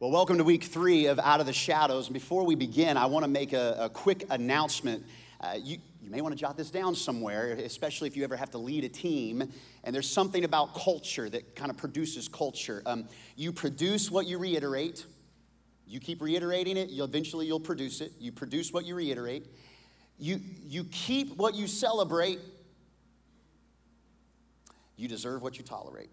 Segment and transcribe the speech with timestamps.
[0.00, 2.08] Well, welcome to week three of Out of the Shadows.
[2.08, 5.04] And before we begin, I want to make a, a quick announcement.
[5.40, 8.50] Uh, you, you may want to jot this down somewhere, especially if you ever have
[8.50, 9.48] to lead a team.
[9.84, 12.82] And there's something about culture that kind of produces culture.
[12.86, 15.06] Um, you produce what you reiterate.
[15.86, 18.10] You keep reiterating it, you'll, eventually you'll produce it.
[18.18, 19.46] You produce what you reiterate.
[20.18, 22.40] You, you keep what you celebrate.
[24.96, 26.10] You deserve what you tolerate.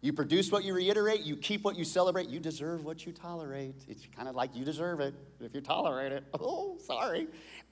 [0.00, 3.74] You produce what you reiterate, you keep what you celebrate, you deserve what you tolerate.
[3.88, 6.22] It's kind of like you deserve it if you tolerate it.
[6.40, 7.26] Oh, sorry.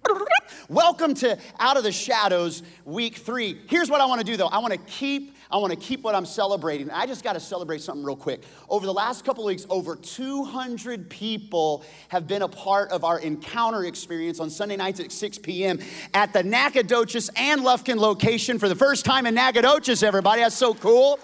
[0.68, 3.60] Welcome to Out of the Shadows week 3.
[3.68, 4.48] Here's what I want to do though.
[4.48, 6.90] I want to keep I want to keep what I'm celebrating.
[6.90, 8.42] I just got to celebrate something real quick.
[8.68, 13.20] Over the last couple of weeks, over 200 people have been a part of our
[13.20, 15.78] encounter experience on Sunday nights at 6 p.m.
[16.12, 20.42] at the Nacogdoches and Lufkin location for the first time in Nacogdoches, everybody.
[20.42, 21.20] That's so cool.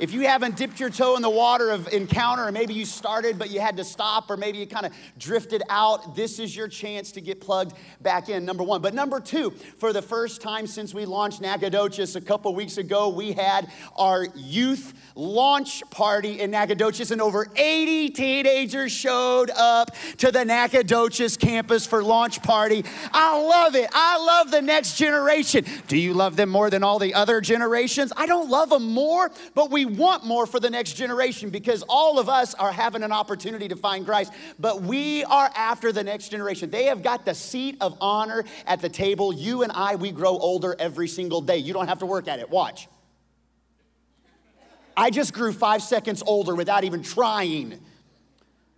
[0.00, 3.38] If you haven't dipped your toe in the water of encounter, or maybe you started
[3.38, 6.68] but you had to stop, or maybe you kind of drifted out, this is your
[6.68, 8.80] chance to get plugged back in, number one.
[8.80, 13.10] But number two, for the first time since we launched Nacogdoches a couple weeks ago,
[13.10, 20.32] we had our youth launch party in Nacogdoches, and over 80 teenagers showed up to
[20.32, 22.86] the Nacogdoches campus for launch party.
[23.12, 23.90] I love it.
[23.92, 25.66] I love the next generation.
[25.88, 28.14] Do you love them more than all the other generations?
[28.16, 32.18] I don't love them more, but we want more for the next generation because all
[32.18, 36.30] of us are having an opportunity to find Christ, but we are after the next
[36.30, 36.70] generation.
[36.70, 39.32] They have got the seat of honor at the table.
[39.32, 41.58] You and I, we grow older every single day.
[41.58, 42.50] You don't have to work at it.
[42.50, 42.88] Watch.
[44.96, 47.80] I just grew five seconds older without even trying.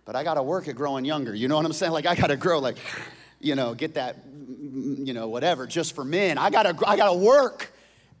[0.05, 1.33] But I got to work at growing younger.
[1.33, 1.91] You know what I'm saying?
[1.91, 2.77] Like, I got to grow, like,
[3.39, 6.37] you know, get that, you know, whatever, just for men.
[6.37, 7.72] I got to, I got to work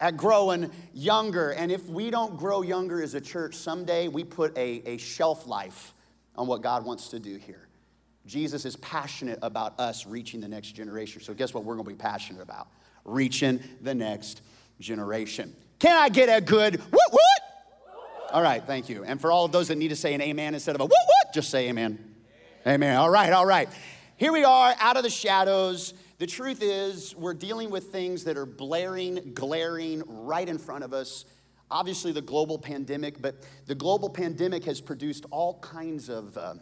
[0.03, 1.51] at growing younger.
[1.51, 5.47] And if we don't grow younger as a church, someday we put a, a shelf
[5.47, 5.93] life
[6.35, 7.69] on what God wants to do here.
[8.25, 11.21] Jesus is passionate about us reaching the next generation.
[11.21, 12.67] So, guess what we're going to be passionate about?
[13.05, 14.41] Reaching the next
[14.81, 15.55] generation.
[15.79, 18.33] Can I get a good what what?
[18.33, 19.05] All right, thank you.
[19.05, 20.91] And for all of those that need to say an amen instead of a what
[20.91, 21.97] what, just say amen.
[22.65, 22.75] Amen.
[22.75, 22.95] amen.
[22.97, 23.69] All right, all right.
[24.17, 25.93] Here we are out of the shadows.
[26.23, 30.93] The truth is, we're dealing with things that are blaring, glaring right in front of
[30.93, 31.25] us.
[31.69, 36.53] Obviously, the global pandemic, but the global pandemic has produced all kinds of uh,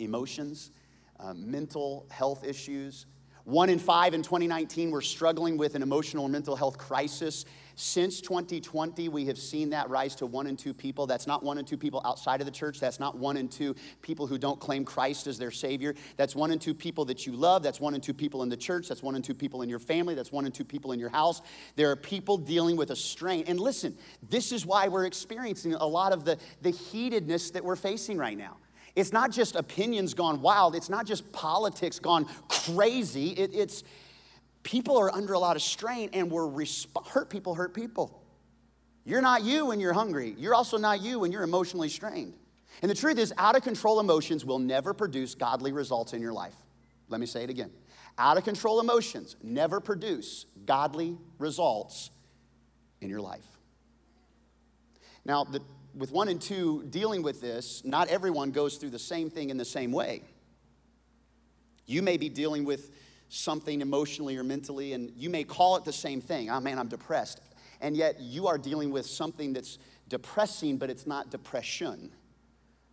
[0.00, 0.72] emotions,
[1.20, 3.06] uh, mental health issues.
[3.50, 7.44] One in five in 2019 were struggling with an emotional or mental health crisis.
[7.74, 11.08] Since 2020, we have seen that rise to one in two people.
[11.08, 12.78] That's not one in two people outside of the church.
[12.78, 15.96] That's not one in two people who don't claim Christ as their Savior.
[16.16, 17.64] That's one in two people that you love.
[17.64, 18.86] That's one in two people in the church.
[18.86, 20.14] That's one in two people in your family.
[20.14, 21.42] That's one in two people in your house.
[21.74, 23.42] There are people dealing with a strain.
[23.48, 27.74] And listen, this is why we're experiencing a lot of the, the heatedness that we're
[27.74, 28.58] facing right now.
[28.96, 33.28] It's not just opinions gone wild, it's not just politics gone crazy.
[33.30, 33.84] It, it's,
[34.62, 38.22] people are under a lot of strain and we're resp- hurt people hurt people.
[39.04, 40.34] You're not you when you're hungry.
[40.38, 42.34] You're also not you when you're emotionally strained.
[42.82, 46.32] And the truth is, out of control emotions will never produce godly results in your
[46.32, 46.54] life.
[47.08, 47.70] Let me say it again.
[48.18, 52.10] Out of control emotions never produce godly results
[53.00, 53.46] in your life.
[55.24, 55.60] Now, the,
[55.94, 59.56] with one and two dealing with this, not everyone goes through the same thing in
[59.56, 60.22] the same way.
[61.86, 62.90] You may be dealing with
[63.28, 66.50] something emotionally or mentally, and you may call it the same thing.
[66.50, 67.40] Oh man, I'm depressed.
[67.80, 69.78] And yet you are dealing with something that's
[70.08, 72.12] depressing, but it's not depression.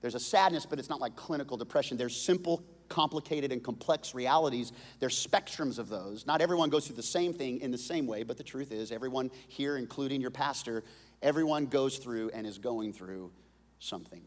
[0.01, 1.97] There's a sadness, but it's not like clinical depression.
[1.97, 4.71] There's simple, complicated, and complex realities.
[4.99, 6.25] There's spectrums of those.
[6.25, 8.91] Not everyone goes through the same thing in the same way, but the truth is,
[8.91, 10.83] everyone here, including your pastor,
[11.21, 13.31] everyone goes through and is going through
[13.79, 14.23] something.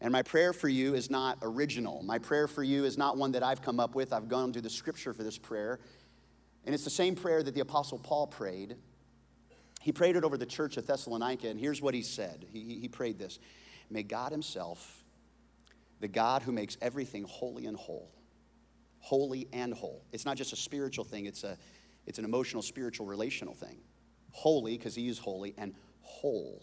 [0.00, 2.02] And my prayer for you is not original.
[2.02, 4.12] My prayer for you is not one that I've come up with.
[4.12, 5.78] I've gone to the scripture for this prayer.
[6.64, 8.76] And it's the same prayer that the Apostle Paul prayed.
[9.80, 12.46] He prayed it over the church of Thessalonica, and here's what he said.
[12.52, 13.38] He, he prayed this
[13.90, 15.04] May God Himself,
[16.00, 18.12] the God who makes everything holy and whole,
[19.00, 20.04] holy and whole.
[20.12, 21.58] It's not just a spiritual thing, it's, a,
[22.06, 23.80] it's an emotional, spiritual, relational thing.
[24.30, 26.62] Holy, because He is holy, and whole.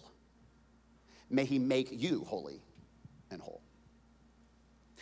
[1.29, 2.61] May He make you holy
[3.31, 3.61] and whole.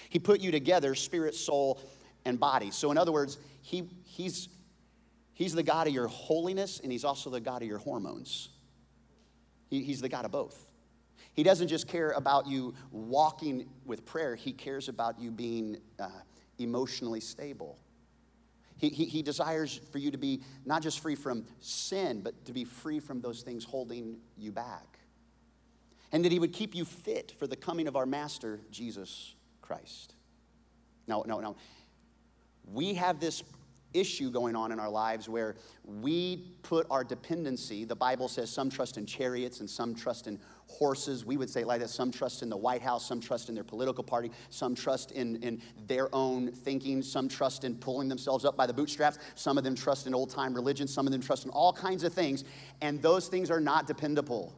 [0.10, 1.82] He put you together, spirit, soul,
[2.26, 2.72] and body.
[2.72, 4.50] So, in other words, he, he's,
[5.34, 8.50] he's the God of your holiness, and He's also the God of your hormones.
[9.70, 10.58] He, he's the God of both.
[11.34, 16.10] He doesn't just care about you walking with prayer, He cares about you being uh,
[16.60, 17.78] emotionally stable.
[18.78, 22.54] He, he, he desires for you to be not just free from sin, but to
[22.54, 25.00] be free from those things holding you back.
[26.12, 30.14] and that he would keep you fit for the coming of our Master, Jesus Christ.
[31.08, 31.56] No, no, no.
[32.72, 33.44] We have this
[33.94, 38.70] issue going on in our lives where we put our dependency, the Bible says some
[38.70, 41.26] trust in chariots and some trust in horses.
[41.26, 43.64] We would say like that some trust in the White House, some trust in their
[43.64, 48.58] political party, some trust in, in their own thinking, some trust in pulling themselves up
[48.58, 51.46] by the bootstraps, some of them trust in old time religion, some of them trust
[51.46, 52.44] in all kinds of things,
[52.82, 54.54] and those things are not dependable.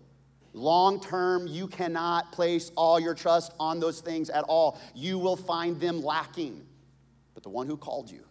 [0.54, 4.80] Long term, you cannot place all your trust on those things at all.
[4.96, 6.66] You will find them lacking.
[7.36, 8.26] But the one who called you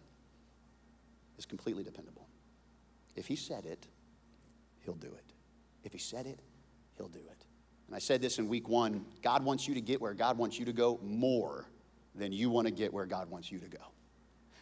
[1.39, 2.27] is completely dependable.
[3.15, 3.87] If he said it,
[4.83, 5.33] he'll do it.
[5.83, 6.41] If he said it,
[6.97, 7.45] he'll do it.
[7.87, 10.59] And I said this in week one God wants you to get where God wants
[10.59, 11.65] you to go more
[12.13, 13.79] than you want to get where God wants you to go.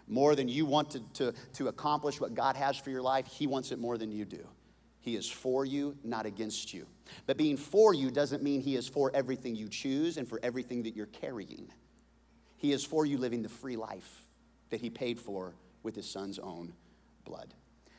[0.07, 3.47] More than you want to, to, to accomplish what God has for your life, He
[3.47, 4.47] wants it more than you do.
[5.01, 6.85] He is for you, not against you.
[7.25, 10.83] But being for you doesn't mean He is for everything you choose and for everything
[10.83, 11.69] that you're carrying.
[12.55, 14.23] He is for you living the free life
[14.69, 15.55] that He paid for
[15.87, 16.73] with His Son's own
[17.23, 17.53] blood.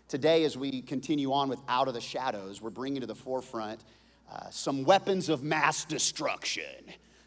[0.09, 3.81] Today, as we continue on with Out of the Shadows, we're bringing to the forefront
[4.31, 6.65] uh, some weapons of mass destruction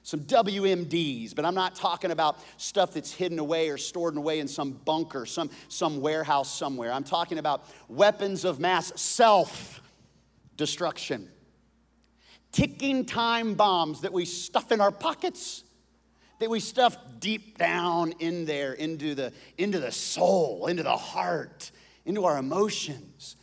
[0.03, 4.47] some WMDs, but I'm not talking about stuff that's hidden away or stored away in
[4.47, 6.91] some bunker, some, some warehouse somewhere.
[6.91, 9.81] I'm talking about weapons of mass self
[10.57, 11.29] destruction.
[12.51, 15.63] Ticking time bombs that we stuff in our pockets,
[16.41, 21.69] that we stuff deep down in there, into the, into the soul, into the heart,
[22.03, 23.35] into our emotions.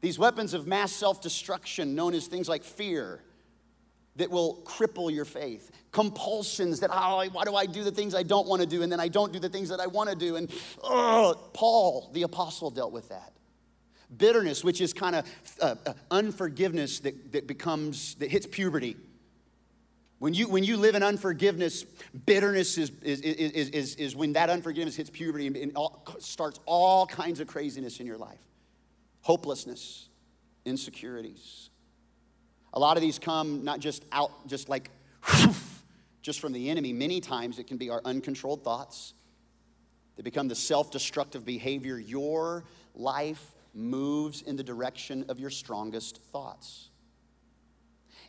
[0.00, 3.22] These weapons of mass self destruction, known as things like fear,
[4.16, 5.70] that will cripple your faith.
[5.92, 8.82] Compulsions that, oh, why do I do the things I don't want to do?
[8.82, 10.34] And then I don't do the things that I want to do.
[10.34, 10.50] And
[10.82, 13.32] oh, Paul, the apostle, dealt with that.
[14.16, 15.24] Bitterness, which is kind of
[15.60, 18.96] uh, uh, unforgiveness that, that becomes, that hits puberty.
[20.24, 21.84] When you, when you live in unforgiveness,
[22.24, 27.06] bitterness is, is, is, is, is when that unforgiveness hits puberty and, all, starts all
[27.06, 28.38] kinds of craziness in your life
[29.20, 30.08] hopelessness,
[30.64, 31.68] insecurities.
[32.72, 34.90] A lot of these come not just out, just like,
[36.22, 36.94] just from the enemy.
[36.94, 39.12] Many times it can be our uncontrolled thoughts
[40.16, 41.98] that become the self destructive behavior.
[41.98, 46.88] Your life moves in the direction of your strongest thoughts.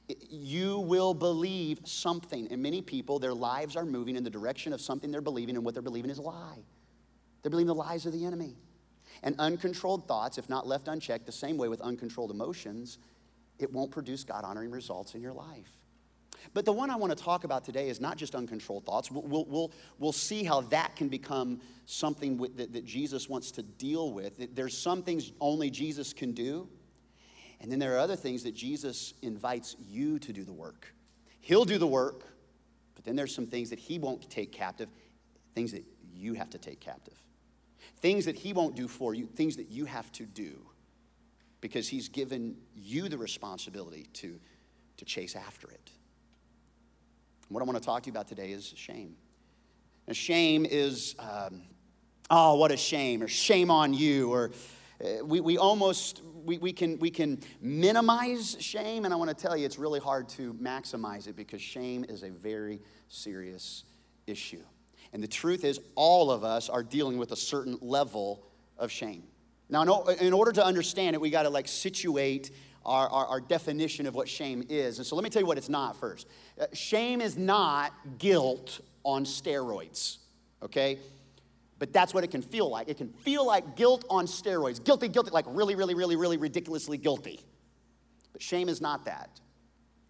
[0.08, 2.48] You will believe something.
[2.52, 5.66] And many people, their lives are moving in the direction of something they're believing, and
[5.66, 6.64] what they're believing is a lie.
[7.42, 8.58] They're believing the lies of the enemy.
[9.24, 12.98] And uncontrolled thoughts, if not left unchecked, the same way with uncontrolled emotions,
[13.60, 15.72] it won't produce God honoring results in your life.
[16.54, 19.10] But the one I want to talk about today is not just uncontrolled thoughts.
[19.10, 23.52] We'll, we'll, we'll, we'll see how that can become something with, that, that Jesus wants
[23.52, 24.56] to deal with.
[24.56, 26.68] There's some things only Jesus can do,
[27.62, 30.94] and then there are other things that Jesus invites you to do the work.
[31.42, 32.24] He'll do the work,
[32.96, 34.90] but then there's some things that He won't take captive,
[35.54, 37.14] things that you have to take captive.
[37.98, 40.60] Things that He won't do for you, things that you have to do
[41.62, 44.40] because He's given you the responsibility to,
[44.98, 45.92] to chase after it.
[47.50, 49.16] what I want to talk to you about today is shame.
[50.08, 51.64] Now, shame is, um,
[52.30, 54.52] oh, what a shame, or shame on you, or
[55.24, 59.58] we, we almost we, we, can, we can minimize shame and i want to tell
[59.58, 63.84] you it's really hard to maximize it because shame is a very serious
[64.28, 64.62] issue
[65.16, 68.44] and the truth is, all of us are dealing with a certain level
[68.78, 69.24] of shame.
[69.70, 72.52] Now, in order to understand it, we got to like situate
[72.86, 74.98] our, our, our, definition of what shame is.
[74.98, 76.28] And so let me tell you what it's not first.
[76.60, 80.18] Uh, shame is not guilt on steroids,
[80.62, 81.00] okay?
[81.78, 82.88] But that's what it can feel like.
[82.88, 84.84] It can feel like guilt on steroids.
[84.84, 87.42] Guilty, guilty, like really, really, really, really ridiculously guilty.
[88.32, 89.40] But shame is not that.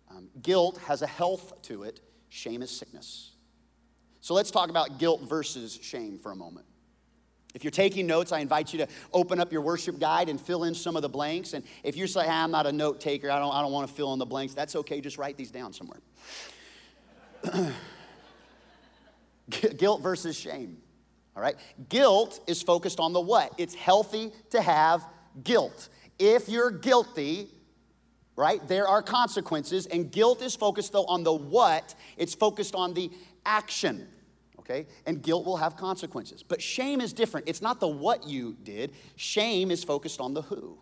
[0.09, 3.31] Um, guilt has a health to it, shame is sickness.
[4.21, 6.65] So let's talk about guilt versus shame for a moment.
[7.53, 10.65] If you're taking notes, I invite you to open up your worship guide and fill
[10.65, 11.53] in some of the blanks.
[11.53, 13.87] And if you're saying, hey, I'm not a note taker, I don't, I don't want
[13.87, 14.99] to fill in the blanks, that's okay.
[14.99, 16.01] Just write these down somewhere.
[19.77, 20.77] guilt versus shame.
[21.35, 21.55] All right?
[21.89, 23.53] Guilt is focused on the what?
[23.57, 25.05] It's healthy to have
[25.43, 25.89] guilt.
[26.17, 27.49] If you're guilty,
[28.35, 29.85] right, there are consequences.
[29.85, 33.11] And guilt is focused, though, on the what, it's focused on the
[33.45, 34.07] action
[34.65, 34.87] okay?
[35.05, 36.43] And guilt will have consequences.
[36.43, 37.47] But shame is different.
[37.47, 40.77] It's not the what you did, shame is focused on the who.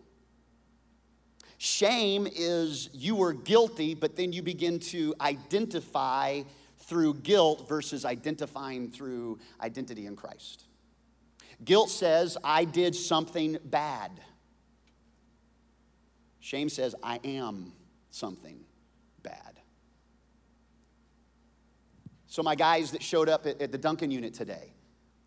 [1.58, 6.42] Shame is you were guilty, but then you begin to identify
[6.86, 10.66] through guilt versus identifying through identity in Christ.
[11.64, 14.12] Guilt says, I did something bad.
[16.40, 17.72] Shame says, I am
[18.10, 18.60] something
[19.22, 19.60] bad.
[22.28, 24.74] So, my guys that showed up at, at the Duncan unit today,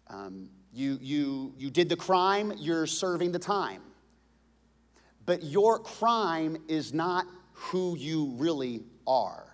[0.09, 3.81] um, you, you, you did the crime, you're serving the time.
[5.25, 9.46] But your crime is not who you really are.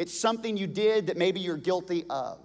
[0.00, 2.38] It's something you did that maybe you're guilty of.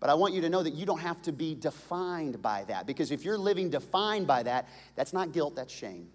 [0.00, 2.84] But I want you to know that you don't have to be defined by that
[2.84, 6.08] because if you're living defined by that, that's not guilt, that's shame.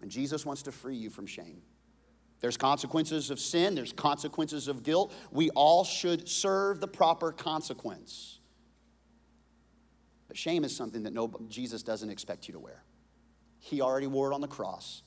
[0.00, 1.60] And Jesus wants to free you from shame.
[2.40, 5.12] There's consequences of sin, there's consequences of guilt.
[5.30, 8.38] We all should serve the proper consequence.
[10.26, 12.82] But shame is something that no, Jesus doesn't expect you to wear.
[13.58, 15.02] He already wore it on the cross.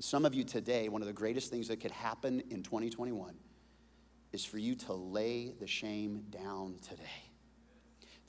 [0.00, 3.34] Some of you today, one of the greatest things that could happen in 2021
[4.32, 7.02] is for you to lay the shame down today.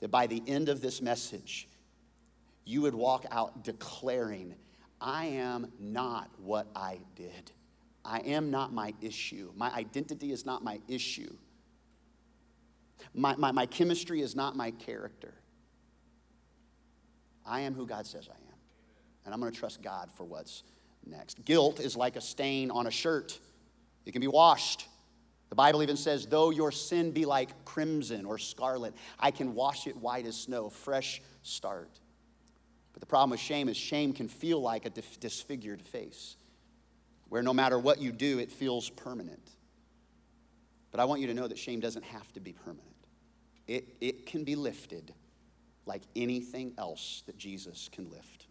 [0.00, 1.68] That by the end of this message,
[2.64, 4.54] you would walk out declaring,
[5.00, 7.52] I am not what I did.
[8.04, 9.52] I am not my issue.
[9.56, 11.32] My identity is not my issue.
[13.14, 15.34] My, my, my chemistry is not my character.
[17.46, 18.58] I am who God says I am.
[19.24, 20.62] And I'm going to trust God for what's
[21.06, 21.44] next.
[21.44, 23.38] Guilt is like a stain on a shirt,
[24.06, 24.86] it can be washed.
[25.48, 29.88] The Bible even says, though your sin be like crimson or scarlet, I can wash
[29.88, 31.90] it white as snow, fresh start.
[32.92, 36.36] But the problem with shame is shame can feel like a disfigured face,
[37.28, 39.50] where no matter what you do, it feels permanent.
[40.92, 42.86] But I want you to know that shame doesn't have to be permanent,
[43.66, 45.12] it, it can be lifted
[45.84, 48.46] like anything else that Jesus can lift.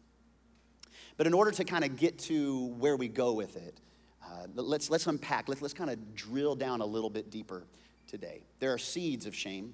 [1.19, 3.81] But in order to kind of get to where we go with it,
[4.23, 7.67] uh, let's, let's unpack, let's, let's kind of drill down a little bit deeper
[8.07, 8.45] today.
[8.59, 9.73] There are seeds of shame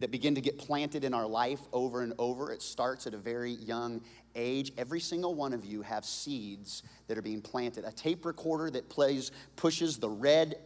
[0.00, 2.50] that begin to get planted in our life over and over.
[2.50, 4.00] It starts at a very young
[4.34, 4.72] age.
[4.76, 7.84] Every single one of you have seeds that are being planted.
[7.84, 10.56] A tape recorder that plays, pushes the red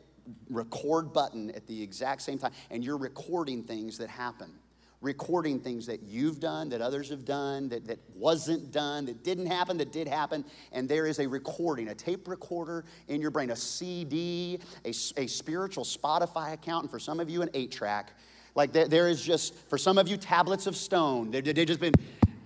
[0.49, 4.55] record button at the exact same time, and you're recording things that happen
[5.03, 9.47] recording things that you've done, that others have done, that, that wasn't done, that didn't
[9.47, 10.45] happen, that did happen.
[10.71, 15.27] And there is a recording, a tape recorder in your brain, a CD, a, a
[15.27, 18.13] spiritual Spotify account, and for some of you, an eight track.
[18.55, 21.33] Like there, there is just, for some of you, tablets of stone.
[21.33, 21.95] They, they've just been,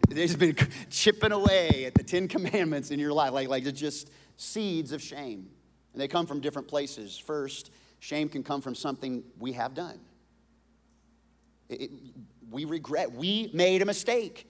[0.08, 0.56] they've just been
[0.90, 3.32] chipping away at the Ten Commandments in your life.
[3.32, 5.50] Like, like it's just seeds of shame.
[5.92, 7.18] And they come from different places.
[7.18, 7.70] First,
[8.00, 9.98] shame can come from something we have done.
[11.68, 11.90] It,
[12.50, 13.12] we regret.
[13.12, 14.46] We made a mistake.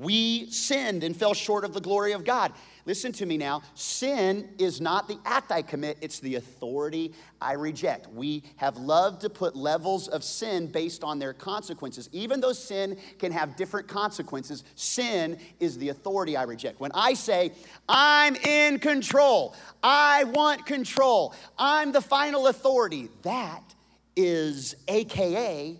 [0.00, 2.54] We sinned and fell short of the glory of God.
[2.86, 3.60] Listen to me now.
[3.74, 8.10] Sin is not the act I commit, it's the authority I reject.
[8.10, 12.08] We have loved to put levels of sin based on their consequences.
[12.12, 16.80] Even though sin can have different consequences, sin is the authority I reject.
[16.80, 17.52] When I say,
[17.86, 23.74] I'm in control, I want control, I'm the final authority, that
[24.16, 25.78] is AKA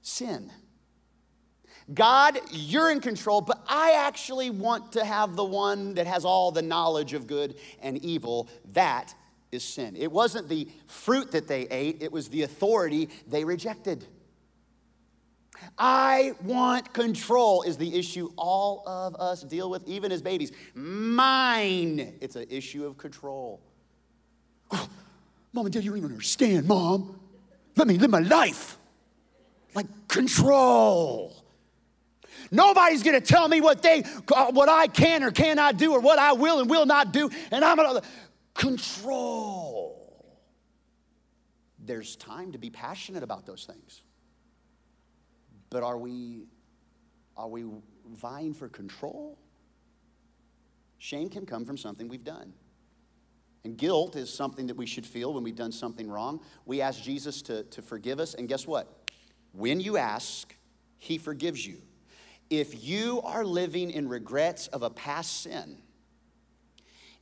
[0.00, 0.50] sin.
[1.94, 6.50] God, you're in control, but I actually want to have the one that has all
[6.50, 8.48] the knowledge of good and evil.
[8.72, 9.14] That
[9.50, 9.96] is sin.
[9.96, 14.04] It wasn't the fruit that they ate, it was the authority they rejected.
[15.76, 20.52] I want control is the issue all of us deal with, even as babies.
[20.74, 23.60] Mine, it's an issue of control.
[24.70, 27.18] Mom and Dad, you don't even understand, Mom.
[27.76, 28.76] Let me live my life.
[29.74, 31.47] Like control.
[32.50, 34.02] Nobody's gonna tell me what they
[34.34, 37.30] uh, what I can or cannot do or what I will and will not do,
[37.50, 38.02] and I'm gonna
[38.54, 39.94] control.
[41.78, 44.02] There's time to be passionate about those things.
[45.70, 46.46] But are we
[47.36, 47.64] are we
[48.06, 49.38] vying for control?
[50.98, 52.52] Shame can come from something we've done.
[53.64, 56.40] And guilt is something that we should feel when we've done something wrong.
[56.64, 59.10] We ask Jesus to, to forgive us, and guess what?
[59.52, 60.54] When you ask,
[60.98, 61.82] He forgives you.
[62.50, 65.78] If you are living in regrets of a past sin,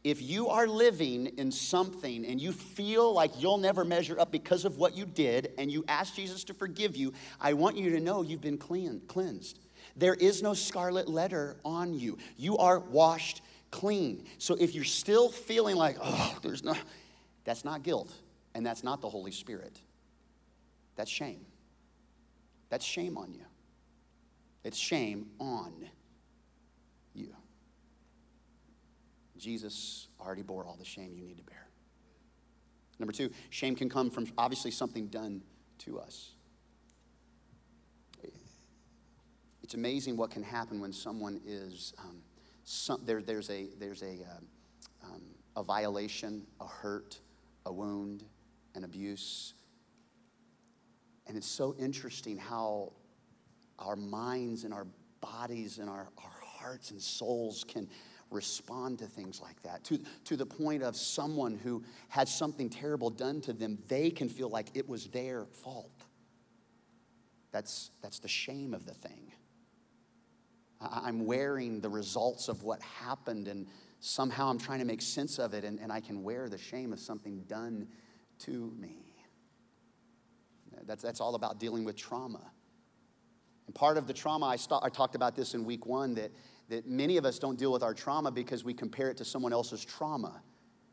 [0.04, 4.64] if you are living in something and you feel like you'll never measure up because
[4.64, 7.98] of what you did and you ask Jesus to forgive you, I want you to
[7.98, 9.58] know you've been clean, cleansed.
[9.96, 12.18] There is no scarlet letter on you.
[12.36, 13.42] You are washed
[13.72, 14.26] clean.
[14.38, 16.76] So if you're still feeling like, oh, there's no,
[17.44, 18.12] that's not guilt
[18.54, 19.76] and that's not the Holy Spirit.
[20.94, 21.44] That's shame.
[22.68, 23.44] That's shame on you.
[24.66, 25.72] It's shame on
[27.14, 27.32] you.
[29.38, 31.68] Jesus already bore all the shame you need to bear.
[32.98, 35.42] Number two, shame can come from obviously something done
[35.78, 36.32] to us.
[39.62, 42.16] It's amazing what can happen when someone is, um,
[42.64, 45.22] some, there, there's, a, there's a, uh, um,
[45.54, 47.20] a violation, a hurt,
[47.66, 48.24] a wound,
[48.74, 49.54] an abuse.
[51.28, 52.94] And it's so interesting how
[53.78, 54.86] our minds and our
[55.20, 57.88] bodies and our, our hearts and souls can
[58.30, 59.84] respond to things like that.
[59.84, 64.28] To, to the point of someone who had something terrible done to them, they can
[64.28, 65.92] feel like it was their fault.
[67.52, 69.32] That's, that's the shame of the thing.
[70.80, 73.66] I'm wearing the results of what happened, and
[74.00, 76.92] somehow I'm trying to make sense of it, and, and I can wear the shame
[76.92, 77.88] of something done
[78.40, 79.14] to me.
[80.84, 82.50] That's, that's all about dealing with trauma.
[83.66, 86.30] And part of the trauma, I, st- I talked about this in week one, that,
[86.68, 89.52] that many of us don't deal with our trauma because we compare it to someone
[89.52, 90.42] else's trauma.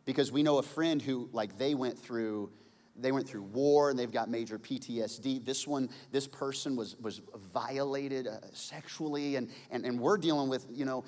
[0.05, 2.51] Because we know a friend who, like, they went through
[2.95, 5.43] they went through war and they've got major PTSD.
[5.43, 7.21] This one, this person was, was
[7.53, 11.03] violated uh, sexually, and, and, and we're dealing with, you know,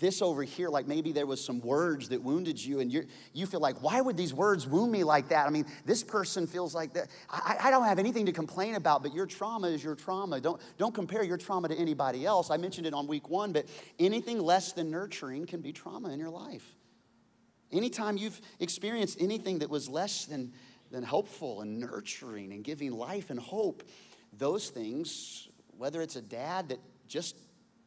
[0.00, 3.46] this over here, like maybe there was some words that wounded you, and you you
[3.46, 5.46] feel like, why would these words wound me like that?
[5.46, 7.08] I mean, this person feels like that.
[7.28, 10.40] I, I don't have anything to complain about, but your trauma is your trauma.
[10.40, 12.50] Don't, don't compare your trauma to anybody else.
[12.50, 13.66] I mentioned it on week one, but
[13.98, 16.76] anything less than nurturing can be trauma in your life.
[17.72, 20.52] Anytime you've experienced anything that was less than
[20.94, 23.82] than helpful and nurturing and giving life and hope.
[24.32, 27.36] Those things, whether it's a dad that just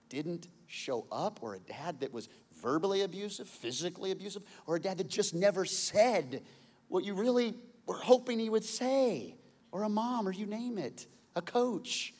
[0.09, 2.27] didn't show up, or a dad that was
[2.61, 6.43] verbally abusive, physically abusive, or a dad that just never said
[6.89, 7.53] what you really
[7.85, 9.35] were hoping he would say,
[9.71, 12.13] or a mom, or you name it, a coach.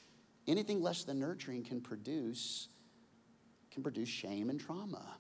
[0.48, 2.70] Anything less than nurturing can produce
[3.72, 5.18] can produce shame and trauma.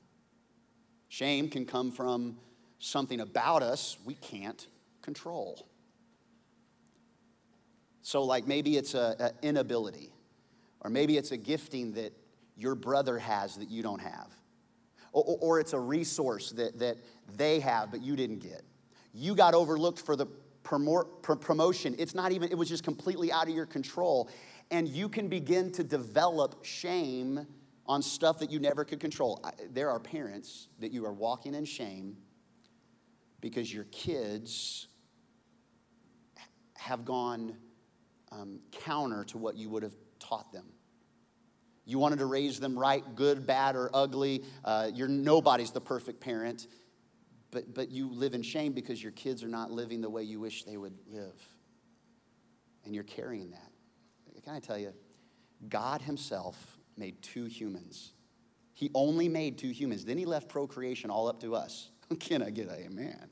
[1.10, 2.38] Shame can come from
[2.80, 4.66] something about us we can't
[5.08, 5.70] control.
[8.02, 10.12] So, like maybe it's an inability,
[10.82, 12.12] or maybe it's a gifting that
[12.58, 14.28] your brother has that you don't have,
[15.14, 16.98] or, or it's a resource that, that
[17.38, 18.64] they have but you didn't get.
[19.14, 20.26] You got overlooked for the
[20.64, 21.96] promotion.
[21.98, 24.30] It's not even, it was just completely out of your control.
[24.72, 27.48] And you can begin to develop shame
[27.86, 29.42] on stuff that you never could control.
[29.72, 32.18] There are parents that you are walking in shame
[33.40, 34.88] because your kids
[36.78, 37.56] have gone
[38.32, 40.66] um, counter to what you would have taught them.
[41.86, 44.44] You wanted to raise them right, good, bad, or ugly.
[44.66, 46.68] Uh, you're nobody's the perfect parent,
[47.50, 50.40] but, but you live in shame because your kids are not living the way you
[50.40, 51.42] wish they would live.
[52.84, 53.72] And you're carrying that.
[54.44, 54.94] Can I tell you?
[55.68, 58.12] God Himself made two humans.
[58.74, 60.06] He only made two humans.
[60.06, 61.90] Then He left procreation all up to us.
[62.20, 63.28] Can I get a amen?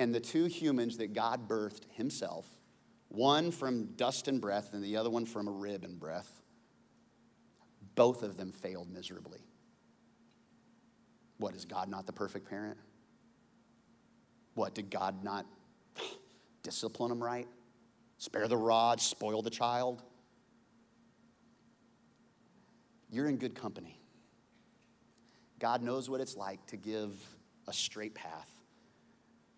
[0.00, 2.46] And the two humans that God birthed himself,
[3.08, 6.40] one from dust and breath and the other one from a rib and breath,
[7.96, 9.40] both of them failed miserably.
[11.36, 12.78] What, is God not the perfect parent?
[14.54, 15.44] What, did God not
[16.62, 17.46] discipline them right?
[18.16, 20.02] Spare the rod, spoil the child?
[23.10, 24.00] You're in good company.
[25.58, 27.12] God knows what it's like to give
[27.68, 28.59] a straight path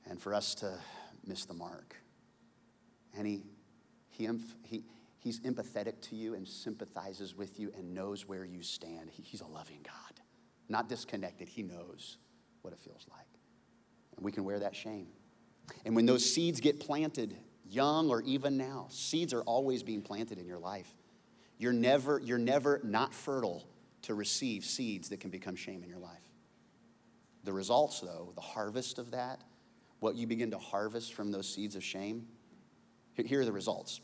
[0.08, 0.78] and for us to
[1.26, 1.96] miss the mark.
[3.16, 3.44] And he,
[4.10, 4.28] he,
[4.64, 4.84] he,
[5.18, 9.10] he's empathetic to you and sympathizes with you and knows where you stand.
[9.10, 10.20] He, he's a loving God,
[10.68, 11.48] not disconnected.
[11.48, 12.18] He knows
[12.62, 13.26] what it feels like.
[14.16, 15.08] And we can wear that shame.
[15.84, 17.36] And when those seeds get planted,
[17.68, 20.92] young or even now, seeds are always being planted in your life.
[21.58, 23.64] You're never, you're never not fertile
[24.02, 26.18] to receive seeds that can become shame in your life.
[27.44, 29.40] The results, though, the harvest of that,
[30.02, 32.26] what you begin to harvest from those seeds of shame,
[33.14, 34.00] here are the results.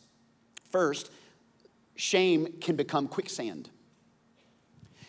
[0.70, 1.10] First,
[1.96, 3.68] shame can become quicksand.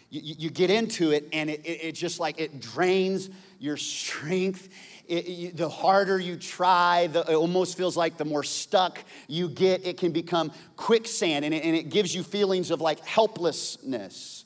[0.10, 4.70] You, you get into it, and it, it, it, just like it drains your strength.
[5.08, 9.86] It, the harder you try, the, it almost feels like the more stuck you get,
[9.86, 14.46] it can become quicksand, and it, and it gives you feelings of like helplessness.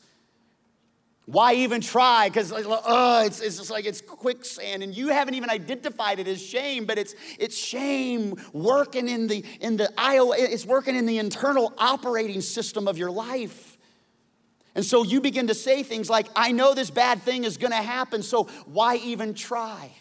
[1.25, 2.27] Why even try?
[2.27, 6.41] Because uh, it's, it's just like it's quicksand, and you haven't even identified it as
[6.41, 11.19] shame, but it's it's shame working in the in the IO, it's working in the
[11.19, 13.77] internal operating system of your life.
[14.75, 17.75] And so you begin to say things like, I know this bad thing is gonna
[17.75, 19.91] happen, so why even try?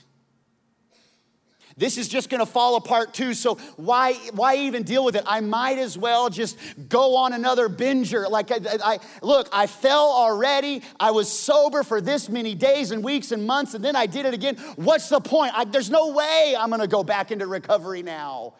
[1.77, 5.25] This is just gonna fall apart too, so why, why even deal with it?
[5.27, 6.59] I might as well just
[6.89, 8.31] go on another binger.
[8.31, 10.83] Like, I, I, look, I fell already.
[11.01, 14.27] I was sober for this many days and weeks and months, and then I did
[14.27, 14.57] it again.
[14.77, 15.53] What's the point?
[15.57, 18.55] I, there's no way I'm gonna go back into recovery now.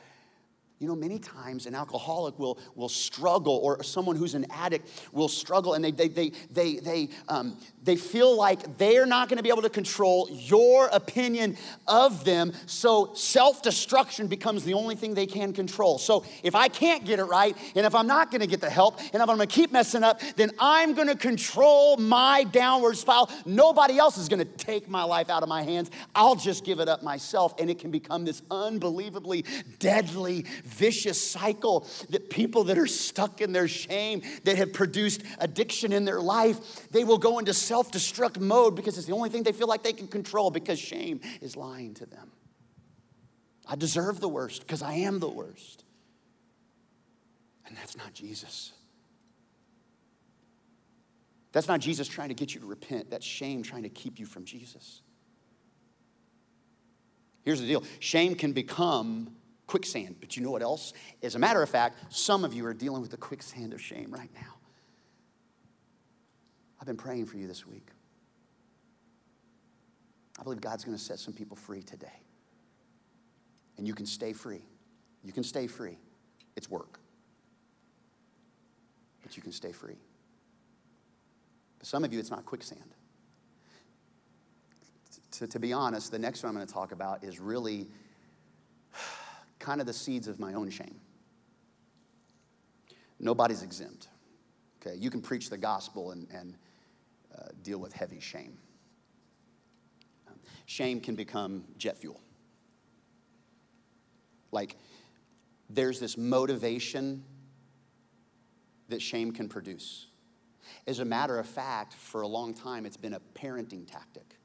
[0.79, 5.29] You know, many times an alcoholic will, will struggle, or someone who's an addict will
[5.29, 9.43] struggle, and they, they, they, they, they, um, they feel like they're not going to
[9.43, 11.57] be able to control your opinion
[11.89, 12.53] of them.
[12.67, 15.99] So self destruction becomes the only thing they can control.
[15.99, 18.71] So if I can't get it right, and if I'm not going to get the
[18.71, 22.45] help, and if I'm going to keep messing up, then I'm going to control my
[22.45, 23.31] downward spiral.
[23.45, 25.91] Nobody else is going to take my life out of my hands.
[26.15, 27.55] I'll just give it up myself.
[27.59, 29.45] And it can become this unbelievably
[29.79, 35.93] deadly, vicious cycle that people that are stuck in their shame, that have produced addiction
[35.93, 39.45] in their life, they will go into self destruct mode because it's the only thing
[39.45, 42.31] they feel like they can control because shame is lying to them.
[43.67, 45.83] I deserve the worst because I am the worst.
[47.67, 48.73] And that's not Jesus.
[51.53, 53.11] That's not Jesus trying to get you to repent.
[53.11, 55.01] That's shame trying to keep you from Jesus.
[57.41, 59.35] Here's the deal shame can become
[59.67, 60.93] quicksand, but you know what else?
[61.23, 64.11] As a matter of fact, some of you are dealing with the quicksand of shame
[64.13, 64.62] right now.
[66.83, 67.91] I've been praying for you this week.
[70.37, 72.09] I believe God's going to set some people free today.
[73.79, 74.63] And you can stay free.
[75.23, 75.97] You can stay free.
[76.57, 76.99] It's work.
[79.23, 79.95] But you can stay free.
[81.79, 82.97] But some of you, it's not quicksand.
[85.39, 87.87] To, to be honest, the next one I'm going to talk about is really
[89.61, 90.99] kind of the seeds of my own shame.
[93.21, 94.09] Nobody's exempt.
[94.85, 96.57] Okay, you can preach the gospel and, and
[97.37, 98.59] uh, deal with heavy shame.
[100.67, 102.21] Shame can become jet fuel.
[104.51, 104.77] Like,
[105.69, 107.25] there's this motivation
[108.89, 110.07] that shame can produce.
[110.87, 114.39] As a matter of fact, for a long time, it's been a parenting tactic.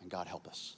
[0.00, 0.76] And God help us.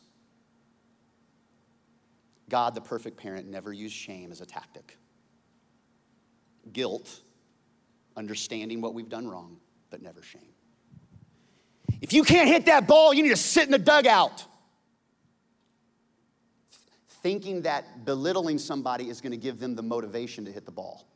[2.49, 4.99] God, the perfect parent, never used shame as a tactic.
[6.73, 7.23] Guilt,
[8.16, 9.59] understanding what we've done wrong,
[9.92, 10.40] but never shame.
[12.00, 14.44] If you can't hit that ball, you need to sit in the dugout.
[17.22, 21.07] Thinking that belittling somebody is going to give them the motivation to hit the ball.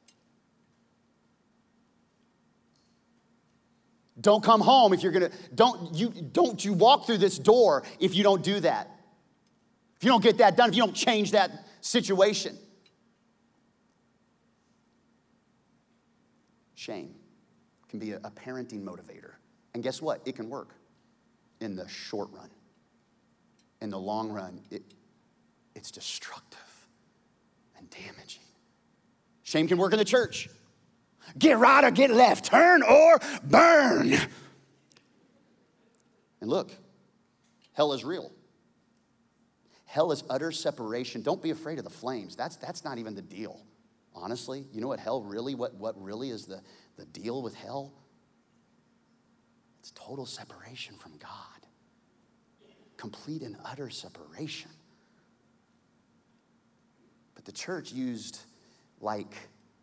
[4.20, 8.14] Don't come home if you're gonna, don't you, don't you walk through this door if
[8.14, 8.90] you don't do that.
[9.96, 12.56] If you don't get that done, if you don't change that situation.
[16.74, 17.15] Shame
[17.98, 19.32] can be a, a parenting motivator.
[19.74, 20.20] And guess what?
[20.26, 20.70] It can work
[21.60, 22.50] in the short run.
[23.80, 24.82] In the long run, it,
[25.74, 26.58] it's destructive
[27.78, 28.42] and damaging.
[29.42, 30.48] Shame can work in the church.
[31.38, 34.12] Get right or get left, turn or burn.
[36.40, 36.72] And look,
[37.72, 38.30] hell is real.
[39.86, 41.22] Hell is utter separation.
[41.22, 42.36] Don't be afraid of the flames.
[42.36, 43.60] That's, that's not even the deal.
[44.16, 46.62] Honestly, you know what hell really, what, what really is the,
[46.96, 47.92] the deal with hell?
[49.80, 51.66] It's total separation from God,
[52.96, 54.70] complete and utter separation.
[57.34, 58.40] But the church used
[59.00, 59.34] like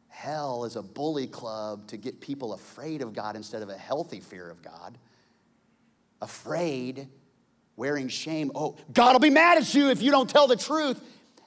[0.08, 4.20] hell as a bully club to get people afraid of God instead of a healthy
[4.20, 4.98] fear of God.
[6.22, 7.08] Afraid,
[7.76, 8.52] wearing shame.
[8.56, 11.00] Oh, God will be mad at you if you don't tell the truth,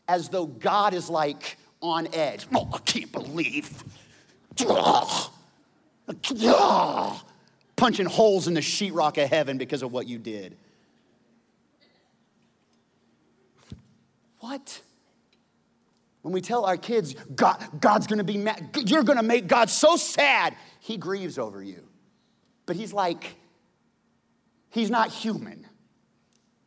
[0.07, 1.59] as though God is like
[1.91, 2.47] on edge.
[2.55, 3.85] Oh, I can't believe.
[7.77, 10.57] Punching holes in the sheetrock of heaven because of what you did.
[14.41, 14.81] What?
[16.23, 19.97] When we tell our kids, God, God's gonna be mad, you're gonna make God so
[19.97, 21.87] sad, he grieves over you.
[22.65, 23.37] But he's like,
[24.71, 25.67] he's not human,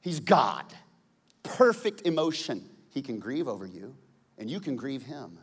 [0.01, 0.65] he's God.
[1.43, 2.69] Perfect emotion.
[2.91, 3.95] He can grieve over you,
[4.39, 5.37] and you can grieve him.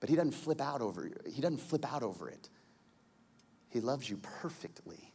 [0.00, 2.48] But he doesn't flip out over he doesn't flip out over it.
[3.68, 5.12] He loves you perfectly.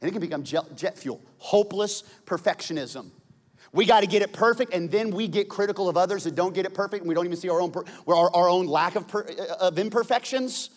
[0.00, 3.10] And it can become jet, fuel hopeless perfectionism.
[3.72, 6.54] We got to get it perfect and then we get critical of others that don't
[6.54, 7.72] get it perfect and we don't even see our own
[8.06, 9.22] our, our own lack of, per,
[9.58, 10.70] of imperfections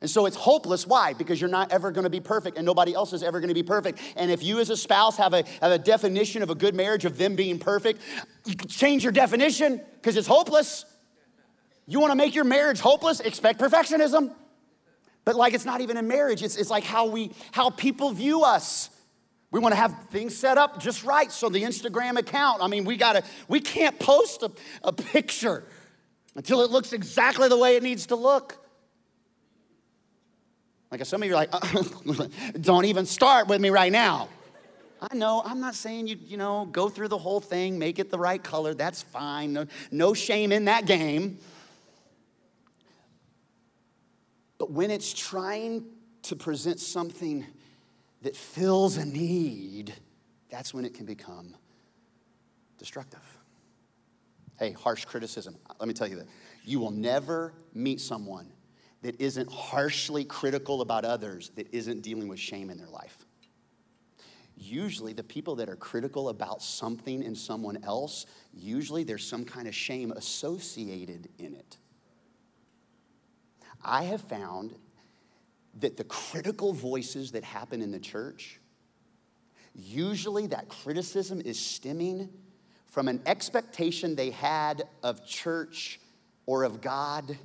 [0.00, 0.86] and so it's hopeless.
[0.86, 1.14] Why?
[1.14, 3.54] Because you're not ever going to be perfect and nobody else is ever going to
[3.54, 4.00] be perfect.
[4.16, 7.04] And if you as a spouse have a, have a definition of a good marriage
[7.04, 8.00] of them being perfect,
[8.44, 10.84] you can change your definition because it's hopeless.
[11.86, 13.20] You want to make your marriage hopeless?
[13.20, 14.34] Expect perfectionism.
[15.24, 18.42] But like it's not even in marriage, it's, it's like how we how people view
[18.42, 18.90] us.
[19.50, 21.32] We want to have things set up just right.
[21.32, 24.50] So the Instagram account, I mean, we gotta, we can't post a,
[24.82, 25.64] a picture
[26.34, 28.65] until it looks exactly the way it needs to look.
[30.90, 32.26] Like some of you are like, uh,
[32.60, 34.28] don't even start with me right now.
[35.00, 38.10] I know, I'm not saying you, you know, go through the whole thing, make it
[38.10, 38.72] the right color.
[38.72, 39.52] That's fine.
[39.52, 41.38] No, no shame in that game.
[44.58, 45.84] But when it's trying
[46.22, 47.44] to present something
[48.22, 49.94] that fills a need,
[50.50, 51.54] that's when it can become
[52.78, 53.20] destructive.
[54.58, 55.56] Hey, harsh criticism.
[55.78, 56.26] Let me tell you that.
[56.64, 58.50] You will never meet someone
[59.06, 63.24] that isn't harshly critical about others that isn't dealing with shame in their life.
[64.56, 69.68] Usually, the people that are critical about something in someone else, usually there's some kind
[69.68, 71.76] of shame associated in it.
[73.80, 74.74] I have found
[75.78, 78.58] that the critical voices that happen in the church,
[79.72, 82.28] usually that criticism is stemming
[82.86, 86.00] from an expectation they had of church
[86.44, 87.38] or of God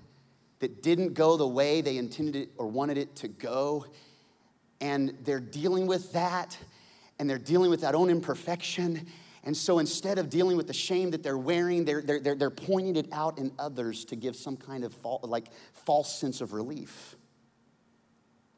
[0.62, 3.86] that didn't go the way they intended it or wanted it to go.
[4.80, 6.58] And they're dealing with that,
[7.20, 9.08] and they're dealing with that own imperfection.
[9.44, 12.96] And so instead of dealing with the shame that they're wearing, they're, they're, they're, pointing
[12.96, 17.16] it out in others to give some kind of false, like false sense of relief.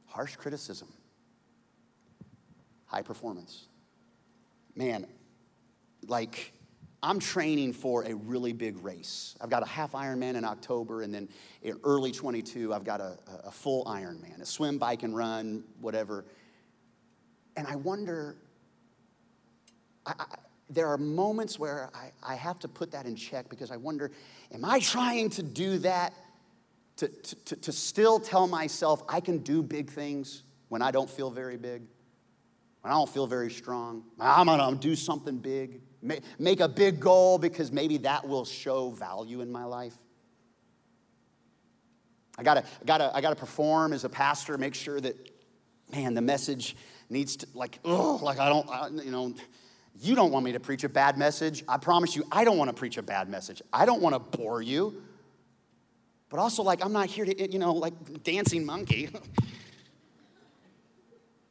[0.07, 0.89] Harsh criticism,
[2.85, 3.67] high performance.
[4.75, 5.07] Man,
[6.05, 6.53] like
[7.03, 9.35] I'm training for a really big race.
[9.41, 11.27] I've got a half Ironman in October, and then
[11.61, 16.23] in early 22, I've got a, a full Ironman, a swim, bike, and run, whatever.
[17.57, 18.37] And I wonder,
[20.05, 20.25] I, I,
[20.69, 24.09] there are moments where I, I have to put that in check because I wonder,
[24.53, 26.13] am I trying to do that
[26.95, 31.31] to, to, to still tell myself I can do big things when I don't feel
[31.31, 31.81] very big?
[32.79, 34.05] When I don't feel very strong?
[34.21, 35.81] I'm gonna do something big.
[36.03, 39.95] Make a big goal because maybe that will show value in my life.
[42.37, 45.15] I gotta, I gotta, I gotta perform as a pastor, make sure that,
[45.91, 46.75] man, the message
[47.09, 49.33] needs to, like, oh, like I don't, I, you know,
[50.01, 51.63] you don't want me to preach a bad message.
[51.67, 53.61] I promise you, I don't want to preach a bad message.
[53.71, 55.03] I don't want to bore you.
[56.29, 59.09] But also, like, I'm not here to, you know, like dancing monkey.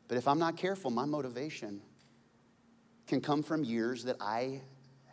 [0.08, 1.80] but if I'm not careful, my motivation
[3.06, 4.62] can come from years that I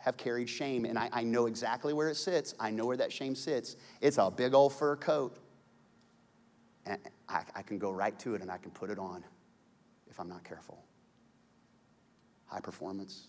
[0.00, 2.54] have carried shame, and I, I, know exactly where it sits.
[2.58, 3.76] I know where that shame sits.
[4.00, 5.38] It's a big old fur coat.
[6.86, 6.98] And
[7.28, 9.22] I, I can go right to it and I can put it on
[10.08, 10.82] if I'm not careful.
[12.46, 13.26] High performance.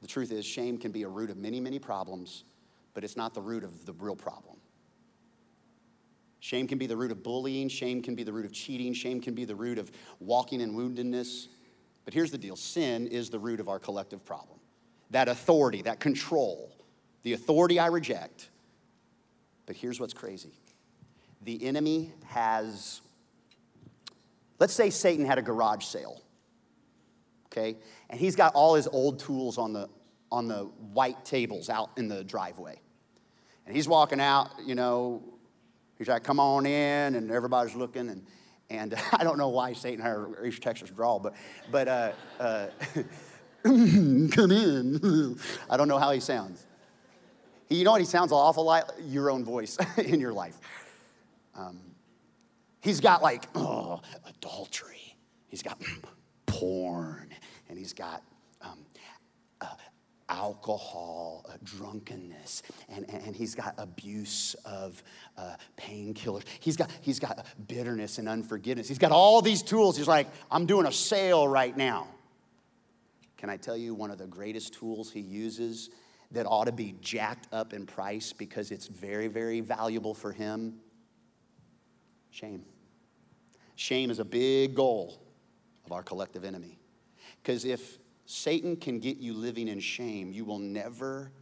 [0.00, 2.44] The truth is, shame can be a root of many, many problems,
[2.94, 4.57] but it's not the root of the real problem.
[6.40, 7.68] Shame can be the root of bullying.
[7.68, 8.92] Shame can be the root of cheating.
[8.92, 11.48] Shame can be the root of walking in woundedness.
[12.04, 14.58] But here's the deal sin is the root of our collective problem.
[15.10, 16.72] That authority, that control,
[17.22, 18.50] the authority I reject.
[19.66, 20.52] But here's what's crazy
[21.42, 23.00] the enemy has,
[24.58, 26.22] let's say Satan had a garage sale,
[27.46, 27.76] okay?
[28.10, 29.88] And he's got all his old tools on the,
[30.32, 32.80] on the white tables out in the driveway.
[33.66, 35.22] And he's walking out, you know,
[35.98, 38.08] He's like, come on in, and everybody's looking.
[38.08, 38.26] And,
[38.70, 41.34] and I don't know why Satan had East Texas drawl, but,
[41.70, 42.66] but uh, uh,
[43.64, 45.38] come in.
[45.70, 46.64] I don't know how he sounds.
[47.68, 48.00] You know what?
[48.00, 50.56] He sounds an awful like your own voice in your life.
[51.54, 51.80] Um,
[52.80, 55.16] he's got like, oh, adultery.
[55.48, 55.78] He's got
[56.46, 57.28] porn,
[57.68, 58.22] and he's got
[60.28, 65.02] alcohol, uh, drunkenness, and, and he's got abuse of
[65.36, 66.44] uh, painkillers.
[66.60, 68.88] He's got, he's got bitterness and unforgiveness.
[68.88, 69.96] He's got all these tools.
[69.96, 72.08] He's like, I'm doing a sale right now.
[73.36, 75.90] Can I tell you one of the greatest tools he uses
[76.32, 80.80] that ought to be jacked up in price because it's very, very valuable for him?
[82.30, 82.64] Shame.
[83.76, 85.22] Shame is a big goal
[85.86, 86.78] of our collective enemy.
[87.42, 87.98] Because if
[88.30, 91.32] Satan can get you living in shame, you will never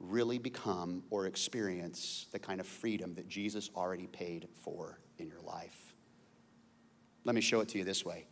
[0.00, 5.40] really become or experience the kind of freedom that Jesus already paid for in your
[5.42, 5.94] life.
[7.22, 8.26] Let me show it to you this way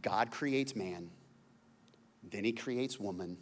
[0.00, 1.10] God creates man,
[2.22, 3.36] then he creates woman,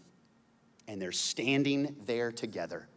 [0.89, 2.89] and they're standing there together.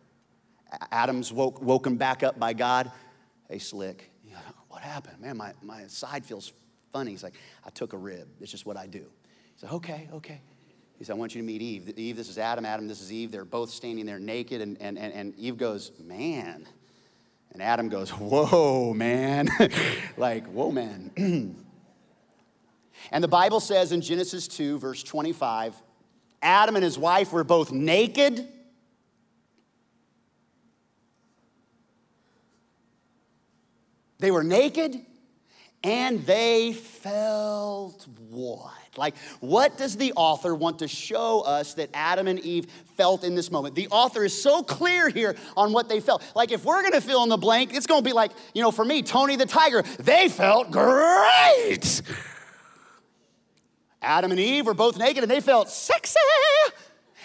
[0.90, 2.90] Adam's woke, woken back up by God.
[3.50, 4.10] Hey, Slick,
[4.70, 5.20] what happened?
[5.20, 6.54] Man, my, my side feels
[6.94, 7.12] funny.
[7.12, 7.36] He's like,
[7.66, 8.30] I took a rib.
[8.40, 9.08] It's just what I do.
[9.58, 10.39] He said, okay, okay.
[11.00, 11.91] He said, I want you to meet Eve.
[11.98, 12.63] Eve, this is Adam.
[12.63, 13.32] Adam, this is Eve.
[13.32, 14.62] They're both standing there naked.
[14.62, 16.67] And, and, and, and Eve goes, man.
[17.54, 19.50] And Adam goes, whoa, man.
[20.17, 21.12] like, whoa, man.
[23.12, 25.76] and the Bible says in Genesis 2, verse 25,
[26.43, 28.48] Adam and his wife were both naked.
[34.20, 35.04] They were naked
[35.84, 38.87] And they felt what?
[38.98, 43.36] Like, what does the author want to show us that Adam and Eve felt in
[43.36, 43.76] this moment?
[43.76, 46.24] The author is so clear here on what they felt.
[46.36, 48.86] Like, if we're gonna fill in the blank, it's gonna be like, you know, for
[48.86, 52.02] me, Tony the Tiger, they felt great.
[54.02, 56.20] Adam and Eve were both naked and they felt sexy.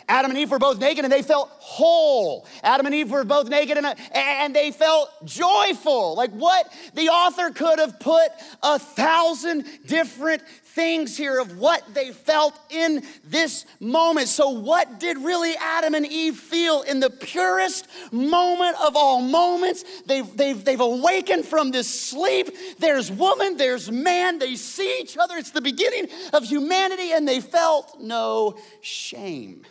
[0.08, 2.46] Adam and Eve were both naked and they felt whole.
[2.62, 6.14] Adam and Eve were both naked and, and they felt joyful.
[6.16, 6.72] Like what?
[6.94, 8.28] The author could have put
[8.62, 10.42] a thousand different
[10.74, 14.28] things here of what they felt in this moment.
[14.28, 19.84] So, what did really Adam and Eve feel in the purest moment of all moments?
[20.06, 22.48] They've, they've, they've awakened from this sleep.
[22.78, 24.38] There's woman, there's man.
[24.38, 25.36] They see each other.
[25.36, 29.64] It's the beginning of humanity, and they felt no shame.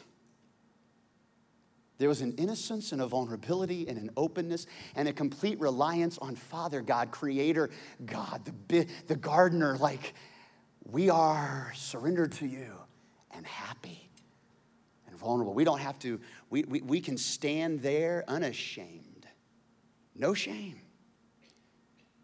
[2.02, 6.36] There was an innocence and a vulnerability and an openness and a complete reliance on
[6.36, 7.70] Father God, Creator
[8.08, 9.78] God, the, the gardener.
[9.78, 10.16] Like,
[10.84, 12.74] we are surrendered to you
[13.32, 14.10] and happy
[15.08, 15.54] and vulnerable.
[15.54, 19.28] We don't have to, we, we, we can stand there unashamed,
[20.16, 20.80] no shame.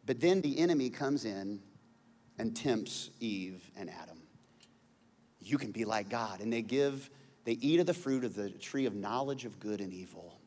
[0.06, 1.62] But then the enemy comes in
[2.40, 4.22] and tempts Eve and Adam.
[5.40, 6.40] You can be like God.
[6.40, 7.10] And they give
[7.48, 10.38] they eat of the fruit of the tree of knowledge of good and evil.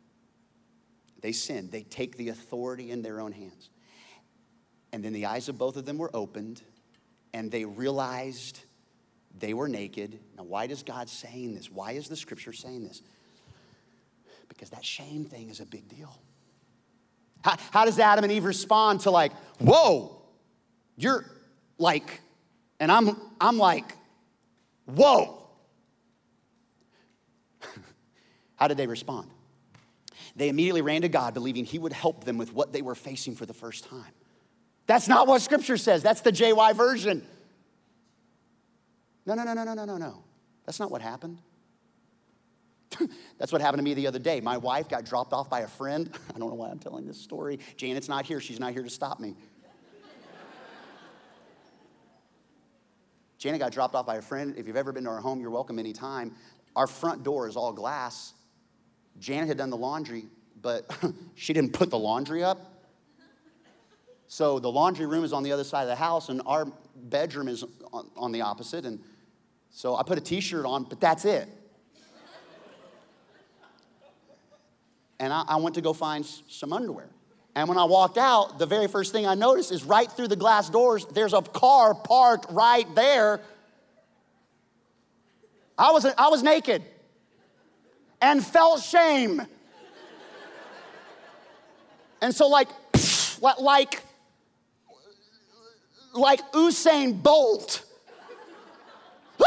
[1.23, 1.71] They sin.
[1.71, 3.71] They take the authority in their own hands.
[4.93, 6.61] And then the eyes of both of them were opened,
[7.33, 8.61] and they realized
[9.39, 10.19] they were naked.
[10.37, 11.71] Now, why does God saying this?
[11.71, 13.03] Why is the scripture saying this?
[14.49, 16.19] Because that shame thing is a big deal.
[17.43, 20.21] How, how does Adam and Eve respond to like, whoa,
[20.97, 21.25] you're
[21.79, 22.21] like,
[22.79, 23.97] and I'm I'm like,
[24.87, 25.49] whoa.
[28.57, 29.31] How did they respond?
[30.37, 33.35] They immediately ran to God, believing He would help them with what they were facing
[33.35, 34.13] for the first time.
[34.91, 36.03] That's not what Scripture says.
[36.03, 37.25] That's the JY version.
[39.25, 40.25] No, no, no, no, no, no, no, no.
[40.67, 41.39] That's not what happened.
[43.39, 44.41] That's what happened to me the other day.
[44.41, 46.11] My wife got dropped off by a friend.
[46.35, 47.61] I don't know why I'm telling this story.
[47.77, 48.41] Janet's not here.
[48.41, 49.37] She's not here to stop me.
[53.39, 54.57] Janet got dropped off by a friend.
[54.59, 56.35] If you've ever been to our home, you're welcome anytime.
[56.75, 58.35] Our front door is all glass,
[59.21, 60.25] Janet had done the laundry,
[60.61, 60.91] but
[61.37, 62.80] she didn't put the laundry up.
[64.33, 66.65] So the laundry room is on the other side of the house, and our
[66.95, 68.85] bedroom is on, on the opposite.
[68.85, 69.01] And
[69.71, 71.49] so I put a t shirt on, but that's it.
[75.19, 77.09] and I, I went to go find some underwear.
[77.57, 80.37] And when I walked out, the very first thing I noticed is right through the
[80.37, 83.41] glass doors, there's a car parked right there.
[85.77, 86.85] I was, I was naked
[88.23, 89.43] and felt shame.
[92.23, 92.69] And so, like,
[93.61, 94.05] like,
[96.13, 97.85] like Usain Bolt.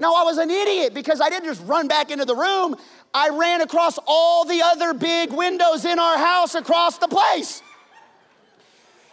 [0.00, 2.76] No, I was an idiot because I didn't just run back into the room.
[3.12, 7.62] I ran across all the other big windows in our house across the place.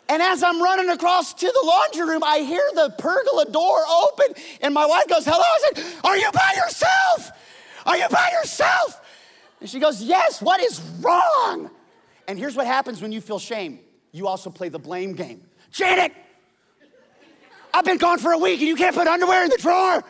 [0.08, 4.36] And as I'm running across to the laundry room, I hear the pergola door open,
[4.62, 5.40] and my wife goes, Hello.
[5.40, 7.32] I said, Are you by yourself?
[7.86, 9.02] Are you by yourself?
[9.62, 11.72] And she goes, Yes, what is wrong?
[12.28, 13.80] And here's what happens when you feel shame
[14.12, 15.42] you also play the blame game.
[15.76, 16.14] Janet,
[17.74, 20.06] I've been gone for a week and you can't put underwear in the drawer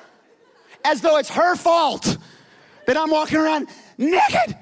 [0.83, 2.17] as though it's her fault
[2.85, 4.55] that I'm walking around naked.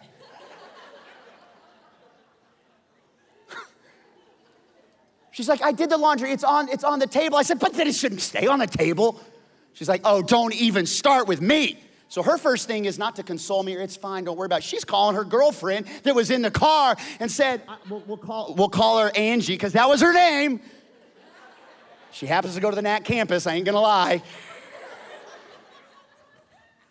[5.31, 6.31] She's like, I did the laundry.
[6.31, 7.35] It's on, it's on the table.
[7.35, 9.19] I said, but then it shouldn't stay on the table.
[9.73, 11.79] She's like, oh, don't even start with me.
[12.07, 14.59] So her first thing is not to console me or it's fine, don't worry about
[14.59, 14.63] it.
[14.63, 18.99] She's calling her girlfriend that was in the car and said, we'll, call, we'll call
[18.99, 20.61] her Angie because that was her name.
[22.13, 24.21] She happens to go to the Nat campus, I ain't gonna lie.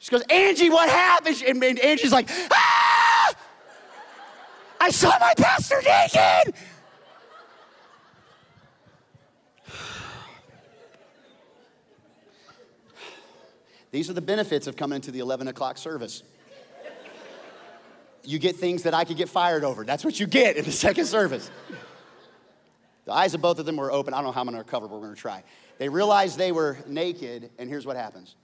[0.00, 1.42] She goes, Angie, what happened?
[1.46, 3.34] And Angie's like, ah!
[4.80, 6.54] I saw my pastor naked.
[13.92, 16.24] These are the benefits of coming to the 11 o'clock service.
[18.24, 19.84] You get things that I could get fired over.
[19.84, 21.48] That's what you get in the second service.
[23.04, 24.14] The eyes of both of them were open.
[24.14, 25.42] I don't know how I'm gonna recover, but we're gonna try.
[25.78, 28.36] They realized they were naked, and here's what happens.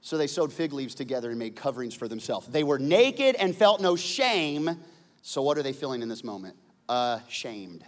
[0.00, 2.46] So they sewed fig leaves together and made coverings for themselves.
[2.46, 4.78] They were naked and felt no shame.
[5.22, 6.56] So what are they feeling in this moment?
[6.88, 7.84] Ashamed.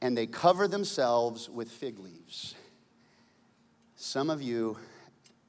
[0.00, 2.54] And they cover themselves with fig leaves.
[3.96, 4.78] Some of you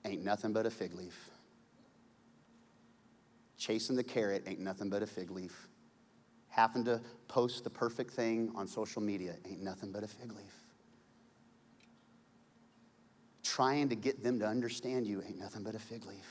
[0.03, 1.29] ain't nothing but a fig leaf.
[3.57, 5.67] Chasing the carrot ain't nothing but a fig leaf.
[6.51, 10.61] Having to post the perfect thing on social media ain't nothing but a fig leaf.
[13.51, 16.25] trying to get them to understand you ain't nothing but a fig leaf.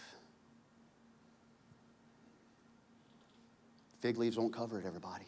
[4.00, 5.26] Fig leaves won't cover it, everybody.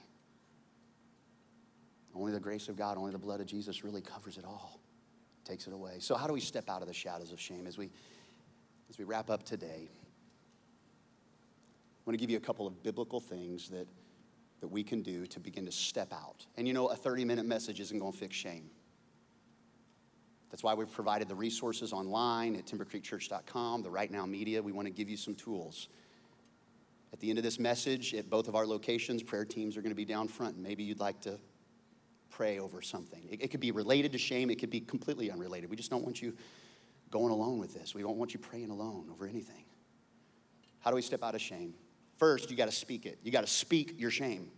[2.14, 4.80] Only the grace of God, only the blood of Jesus really covers it all,
[5.44, 5.96] takes it away.
[5.98, 7.90] So, how do we step out of the shadows of shame as we,
[8.88, 9.88] as we wrap up today?
[9.88, 9.90] I
[12.06, 13.86] want to give you a couple of biblical things that,
[14.62, 16.46] that we can do to begin to step out.
[16.56, 18.70] And you know, a 30 minute message isn't going to fix shame.
[20.50, 24.62] That's why we've provided the resources online at timbercreekchurch.com, the Right Now Media.
[24.62, 25.88] We want to give you some tools.
[27.12, 29.90] At the end of this message, at both of our locations, prayer teams are going
[29.90, 30.54] to be down front.
[30.54, 31.40] And maybe you'd like to
[32.30, 33.26] pray over something.
[33.30, 35.70] It, it, could be related to shame, it could be completely unrelated.
[35.70, 36.34] We just don't want you
[37.10, 37.96] going alone with this.
[37.96, 39.64] We don't want you praying alone over anything.
[40.80, 41.74] How do we step out of shame?
[42.22, 43.18] First, you got to speak it.
[43.24, 44.48] You got to speak your shame.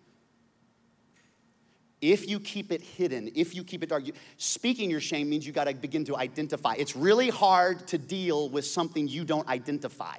[2.03, 4.05] If you keep it hidden, if you keep it dark,
[4.37, 6.75] speaking your shame means you got to begin to identify.
[6.77, 10.19] It's really hard to deal with something you don't identify.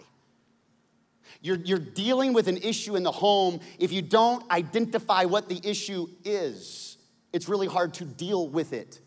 [1.39, 5.61] You're, you're dealing with an issue in the home if you don't identify what the
[5.63, 6.97] issue is.
[7.31, 8.99] It's really hard to deal with it.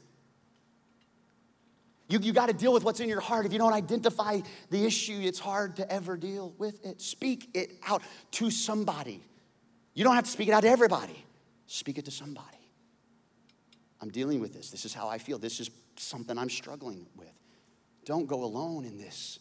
[2.09, 3.45] You, you got to deal with what's in your heart.
[3.45, 4.41] If you don't identify
[4.71, 7.03] the issue, it's hard to ever deal with it.
[7.03, 8.03] Speak it out
[8.33, 9.23] to somebody.
[9.95, 11.25] You don't have to speak it out to everybody,
[11.67, 12.47] speak it to somebody.
[14.01, 14.71] I'm dealing with this.
[14.71, 15.39] This is how I feel.
[15.39, 17.33] This is something I'm struggling with.
[18.05, 19.41] Don't go alone in this.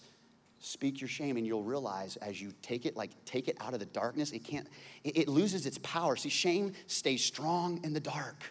[0.59, 3.79] Speak your shame, and you'll realize as you take it, like take it out of
[3.79, 4.67] the darkness, it can't,
[5.03, 6.15] it, it loses its power.
[6.15, 8.43] See, shame stays strong in the dark.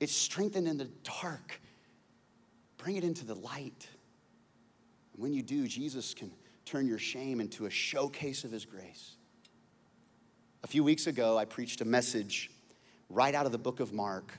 [0.00, 1.60] It's strengthened in the dark.
[2.82, 3.86] Bring it into the light.
[5.14, 6.32] And when you do, Jesus can
[6.64, 9.14] turn your shame into a showcase of his grace.
[10.64, 12.50] A few weeks ago, I preached a message
[13.08, 14.32] right out of the book of Mark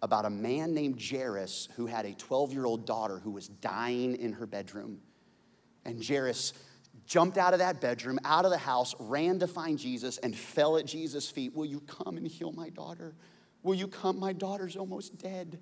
[0.00, 4.16] about a man named Jairus who had a 12 year old daughter who was dying
[4.16, 5.00] in her bedroom.
[5.84, 6.54] And Jairus
[7.06, 10.78] jumped out of that bedroom, out of the house, ran to find Jesus, and fell
[10.78, 11.54] at Jesus' feet.
[11.54, 13.14] Will you come and heal my daughter?
[13.62, 14.18] Will you come?
[14.18, 15.58] My daughter's almost dead.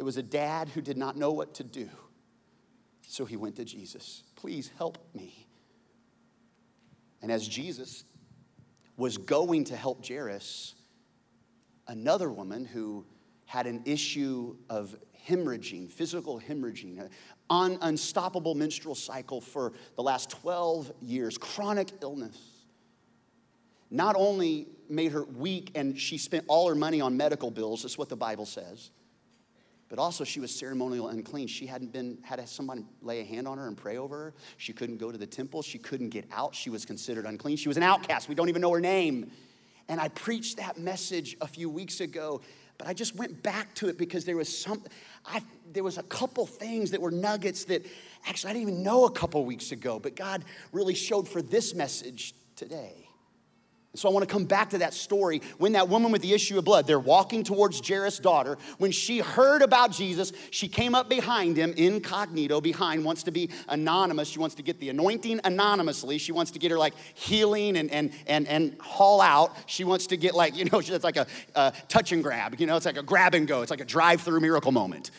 [0.00, 1.86] It was a dad who did not know what to do.
[3.06, 4.22] So he went to Jesus.
[4.34, 5.46] Please help me.
[7.20, 8.04] And as Jesus
[8.96, 10.74] was going to help Jairus,
[11.86, 13.04] another woman who
[13.44, 14.96] had an issue of
[15.28, 17.06] hemorrhaging, physical hemorrhaging,
[17.50, 22.38] an unstoppable menstrual cycle for the last 12 years, chronic illness.
[23.90, 27.98] Not only made her weak and she spent all her money on medical bills, that's
[27.98, 28.90] what the Bible says,
[29.90, 31.48] but also she was ceremonial unclean.
[31.48, 34.34] She hadn't been, had somebody lay a hand on her and pray over her.
[34.56, 35.62] She couldn't go to the temple.
[35.62, 36.54] She couldn't get out.
[36.54, 37.56] She was considered unclean.
[37.56, 38.28] She was an outcast.
[38.28, 39.32] We don't even know her name.
[39.88, 42.40] And I preached that message a few weeks ago,
[42.78, 44.84] but I just went back to it because there was some,
[45.26, 47.84] I, there was a couple things that were nuggets that
[48.28, 51.74] actually I didn't even know a couple weeks ago, but God really showed for this
[51.74, 53.09] message today.
[53.96, 56.56] So I want to come back to that story when that woman with the issue
[56.56, 58.56] of blood, they're walking towards Jairus' daughter.
[58.78, 63.50] When she heard about Jesus, she came up behind him, incognito, behind, wants to be
[63.68, 64.28] anonymous.
[64.28, 66.18] She wants to get the anointing anonymously.
[66.18, 69.56] She wants to get her like healing and and and and haul out.
[69.66, 71.26] She wants to get like, you know, it's like a,
[71.56, 73.62] a touch and grab, you know, it's like a grab and go.
[73.62, 75.10] It's like a drive-through miracle moment.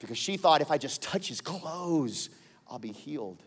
[0.00, 2.30] Because she thought if I just touch his clothes,
[2.68, 3.44] I'll be healed.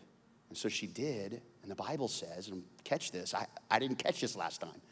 [0.48, 1.42] And so she did.
[1.64, 4.82] And the Bible says, and catch this, I, I didn't catch this last time.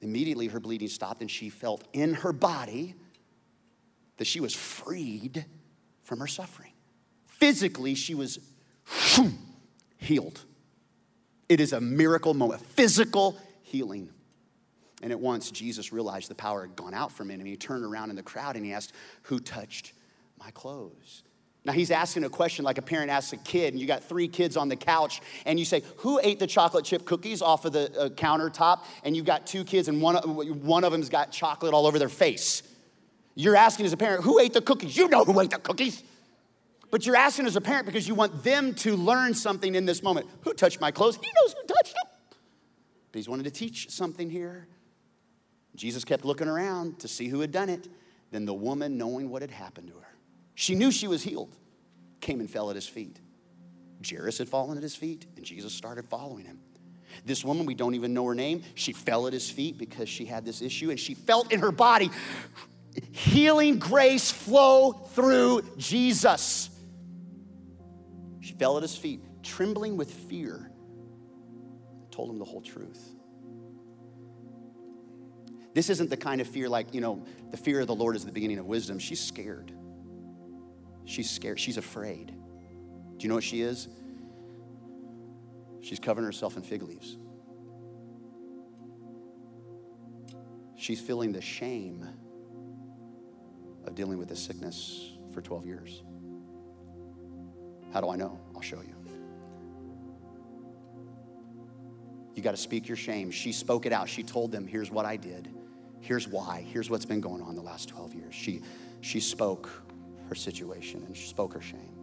[0.00, 2.94] Immediately her bleeding stopped, and she felt in her body
[4.16, 5.44] that she was freed
[6.04, 6.72] from her suffering.
[7.26, 8.38] Physically, she was
[9.98, 10.40] healed.
[11.50, 14.08] It is a miracle moment, physical healing.
[15.02, 17.84] And at once, Jesus realized the power had gone out from him, and he turned
[17.84, 19.92] around in the crowd and he asked, Who touched
[20.38, 21.24] my clothes?
[21.66, 24.28] Now he's asking a question like a parent asks a kid, and you got three
[24.28, 27.72] kids on the couch, and you say, Who ate the chocolate chip cookies off of
[27.72, 28.84] the uh, countertop?
[29.02, 32.08] And you've got two kids, and one, one of them's got chocolate all over their
[32.08, 32.62] face.
[33.34, 34.96] You're asking as a parent, Who ate the cookies?
[34.96, 36.04] You know who ate the cookies.
[36.92, 40.04] But you're asking as a parent because you want them to learn something in this
[40.04, 40.28] moment.
[40.42, 41.16] Who touched my clothes?
[41.16, 42.04] He knows who touched them.
[43.10, 44.68] But he's wanted to teach something here.
[45.74, 47.88] Jesus kept looking around to see who had done it.
[48.30, 50.15] Then the woman, knowing what had happened to her,
[50.56, 51.54] she knew she was healed,
[52.20, 53.20] came and fell at his feet.
[54.04, 56.58] Jairus had fallen at his feet, and Jesus started following him.
[57.24, 60.24] This woman, we don't even know her name, she fell at his feet because she
[60.24, 62.10] had this issue, and she felt in her body
[63.12, 66.70] healing grace flow through Jesus.
[68.40, 70.70] She fell at his feet, trembling with fear,
[72.10, 73.12] told him the whole truth.
[75.74, 78.24] This isn't the kind of fear like, you know, the fear of the Lord is
[78.24, 78.98] the beginning of wisdom.
[78.98, 79.70] She's scared.
[81.06, 81.58] She's scared.
[81.58, 82.34] She's afraid.
[83.16, 83.88] Do you know what she is?
[85.80, 87.16] She's covering herself in fig leaves.
[90.76, 92.06] She's feeling the shame
[93.86, 96.02] of dealing with this sickness for 12 years.
[97.92, 98.38] How do I know?
[98.54, 98.94] I'll show you.
[102.34, 103.30] You got to speak your shame.
[103.30, 104.08] She spoke it out.
[104.08, 105.48] She told them, here's what I did.
[106.00, 106.66] Here's why.
[106.70, 108.34] Here's what's been going on the last 12 years.
[108.34, 108.60] She,
[109.00, 109.70] she spoke
[110.28, 111.96] her situation and spoke her shame.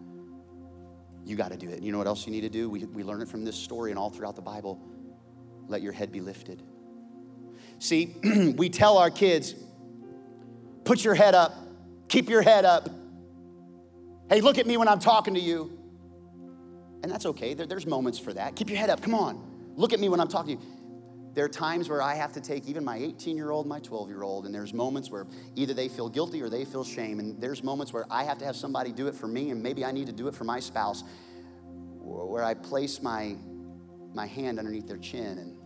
[1.25, 1.75] You got to do it.
[1.75, 2.69] And you know what else you need to do?
[2.69, 4.81] We, we learn it from this story and all throughout the Bible.
[5.67, 6.61] Let your head be lifted.
[7.79, 8.15] See,
[8.57, 9.55] we tell our kids,
[10.83, 11.55] put your head up,
[12.07, 12.89] keep your head up.
[14.29, 15.79] Hey, look at me when I'm talking to you.
[17.03, 17.53] And that's okay.
[17.53, 18.55] There, there's moments for that.
[18.55, 19.01] Keep your head up.
[19.01, 19.73] Come on.
[19.75, 20.69] Look at me when I'm talking to you.
[21.33, 24.09] There are times where I have to take even my 18 year old, my 12
[24.09, 25.25] year old, and there's moments where
[25.55, 27.19] either they feel guilty or they feel shame.
[27.19, 29.83] And there's moments where I have to have somebody do it for me, and maybe
[29.83, 31.03] I need to do it for my spouse,
[31.99, 33.35] where I place my,
[34.13, 35.57] my hand underneath their chin and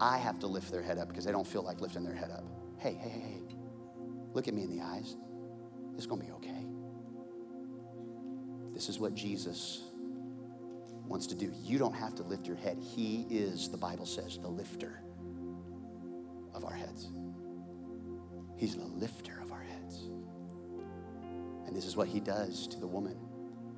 [0.00, 2.30] I have to lift their head up because they don't feel like lifting their head
[2.30, 2.44] up.
[2.78, 3.56] Hey, hey, hey, hey,
[4.34, 5.16] look at me in the eyes.
[5.96, 6.66] It's gonna be okay.
[8.74, 9.82] This is what Jesus
[11.06, 11.52] wants to do.
[11.62, 12.78] You don't have to lift your head.
[12.80, 15.00] He is, the Bible says, the lifter
[16.54, 17.08] of our heads.
[18.56, 20.08] He's the lifter of our heads.
[21.66, 23.16] And this is what he does to the woman.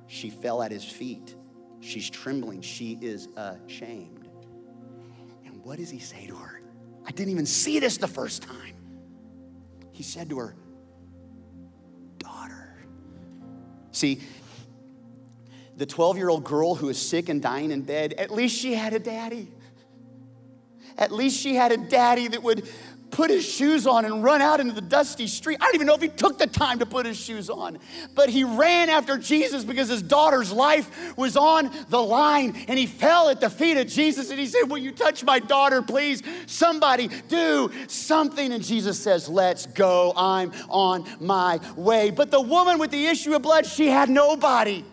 [0.07, 1.35] She fell at his feet.
[1.81, 2.61] She's trembling.
[2.61, 4.27] She is ashamed.
[5.45, 6.61] And what does he say to her?
[7.05, 8.75] I didn't even see this the first time.
[9.91, 10.55] He said to her,
[12.17, 12.77] Daughter.
[13.91, 14.21] See,
[15.79, 18.73] the 12 year old girl who is sick and dying in bed, at least she
[18.73, 19.47] had a daddy.
[20.97, 22.67] At least she had a daddy that would
[23.11, 25.57] put his shoes on and run out into the dusty street.
[25.61, 27.79] I don't even know if he took the time to put his shoes on,
[28.13, 32.85] but he ran after Jesus because his daughter's life was on the line and he
[32.85, 36.21] fell at the feet of Jesus and he said, Will you touch my daughter, please?
[36.45, 38.51] Somebody do something.
[38.51, 40.11] And Jesus says, Let's go.
[40.17, 42.11] I'm on my way.
[42.11, 44.83] But the woman with the issue of blood, she had nobody.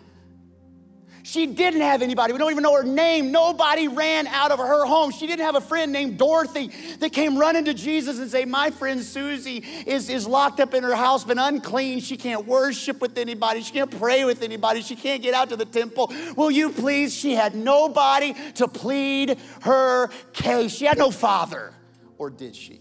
[1.27, 2.31] She didn't have anybody.
[2.31, 3.33] We don't even know her name.
[3.33, 5.11] Nobody ran out of her home.
[5.11, 8.71] She didn't have a friend named Dorothy that came running to Jesus and say, My
[8.71, 11.99] friend Susie is, is locked up in her house, been unclean.
[11.99, 13.61] She can't worship with anybody.
[13.61, 14.81] She can't pray with anybody.
[14.81, 16.13] She can't get out to the temple.
[16.37, 17.13] Will you please?
[17.13, 20.73] She had nobody to plead her case.
[20.73, 21.73] She had no father.
[22.17, 22.79] Or did she?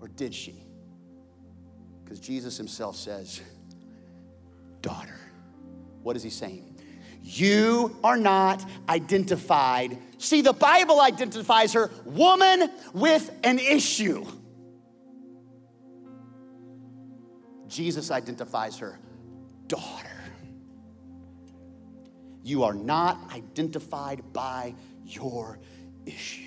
[0.00, 0.54] Or did she?
[2.04, 3.40] Because Jesus himself says,
[4.82, 5.18] Daughter.
[6.04, 6.67] What is he saying?
[7.30, 9.98] You are not identified.
[10.16, 14.24] See, the Bible identifies her woman with an issue.
[17.66, 18.98] Jesus identifies her
[19.66, 20.08] daughter.
[22.42, 24.74] You are not identified by
[25.04, 25.58] your
[26.06, 26.44] issue.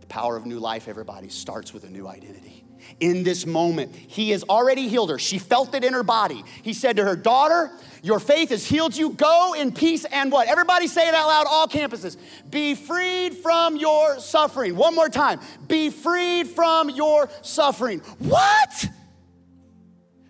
[0.00, 2.64] The power of new life, everybody, starts with a new identity
[3.00, 3.94] in this moment.
[3.94, 5.18] He has already healed her.
[5.18, 6.44] She felt it in her body.
[6.62, 7.70] He said to her, Daughter,
[8.02, 9.10] your faith has healed you.
[9.10, 10.48] Go in peace and what?
[10.48, 12.16] Everybody say it out loud, all campuses.
[12.50, 14.76] Be freed from your suffering.
[14.76, 15.40] One more time.
[15.66, 18.00] Be freed from your suffering.
[18.18, 18.86] What?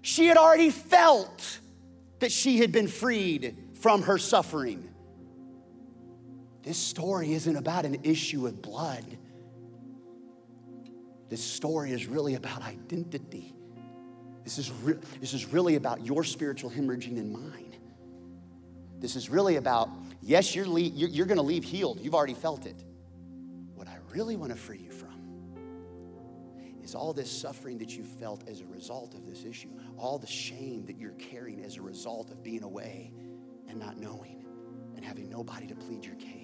[0.03, 1.61] She had already felt
[2.21, 4.89] that she had been freed from her suffering.
[6.63, 9.05] This story isn't about an issue of blood.
[11.29, 13.55] This story is really about identity.
[14.45, 17.77] This is, re- this is really about your spiritual hemorrhaging and mine.
[18.99, 19.91] This is really about,
[20.23, 22.01] yes, you're, le- you're, you're going to leave healed.
[22.01, 22.83] You've already felt it.
[23.75, 25.09] What I really want to free you from
[26.83, 29.69] is all this suffering that you felt as a result of this issue,
[29.99, 33.13] all the shame that you're carrying as a result of being away
[33.69, 34.47] and not knowing
[34.97, 36.38] and having nobody to plead your case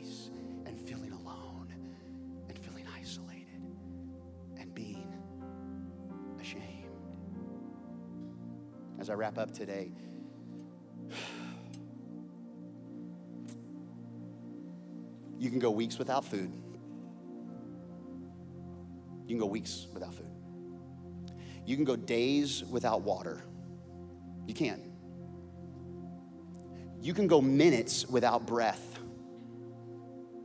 [9.04, 9.90] As I wrap up today,
[15.38, 16.50] you can go weeks without food.
[19.24, 20.30] You can go weeks without food.
[21.66, 23.44] You can go days without water.
[24.46, 24.80] You can.
[27.02, 28.98] You can go minutes without breath.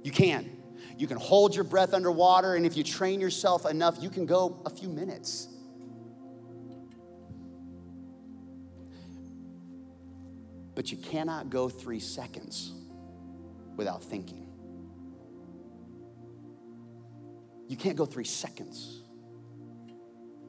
[0.04, 0.62] You can.
[0.98, 4.62] You can hold your breath underwater, and if you train yourself enough, you can go
[4.66, 5.48] a few minutes.
[10.80, 12.72] But you cannot go three seconds
[13.76, 14.48] without thinking.
[17.68, 19.04] You can't go three seconds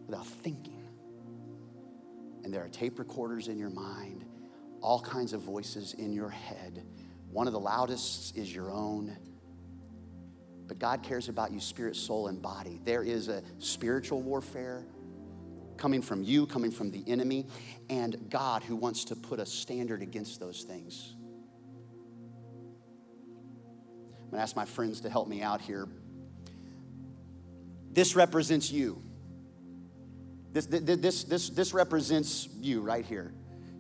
[0.07, 0.87] without thinking.
[2.45, 4.25] and there are tape recorders in your mind,
[4.81, 6.87] all kinds of voices in your head.
[7.33, 9.17] One of the loudest is your own.
[10.69, 12.81] But God cares about you, spirit, soul, and body.
[12.85, 14.85] There is a spiritual warfare
[15.81, 17.47] coming from you, coming from the enemy,
[17.89, 21.15] and God who wants to put a standard against those things.
[24.23, 25.89] I'm gonna ask my friends to help me out here.
[27.91, 29.03] This represents you.
[30.53, 33.33] This, this, this, this represents you right here.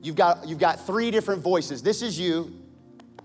[0.02, 1.82] You've got, you've got three different voices.
[1.82, 2.56] This is you.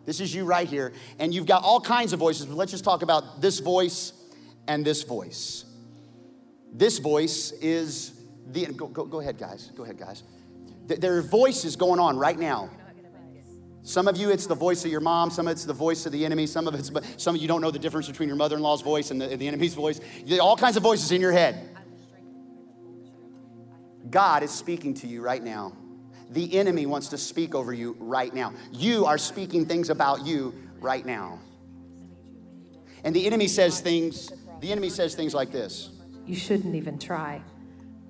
[0.06, 0.94] This is you right here.
[1.18, 4.14] And you've got all kinds of voices, but let's just talk about this voice
[4.68, 5.66] and this voice.
[6.74, 8.15] This voice is
[8.52, 9.72] the, go, go, go ahead, guys.
[9.76, 10.24] Go ahead, guys.
[10.88, 12.70] There are voices going on right now.
[13.82, 15.30] Some of you, it's the voice of your mom.
[15.30, 16.48] Some of it's the voice of the enemy.
[16.48, 19.22] Some of it's, some of you don't know the difference between your mother-in-law's voice and
[19.22, 20.00] the, the enemy's voice.
[20.40, 21.70] All kinds of voices in your head.
[24.10, 25.74] God is speaking to you right now.
[26.32, 28.54] The enemy wants to speak over you right now.
[28.72, 31.40] You are speaking things about you right now.
[33.04, 34.32] And the enemy says things,
[34.62, 35.92] the enemy says things like this.
[36.26, 37.42] You shouldn't even try.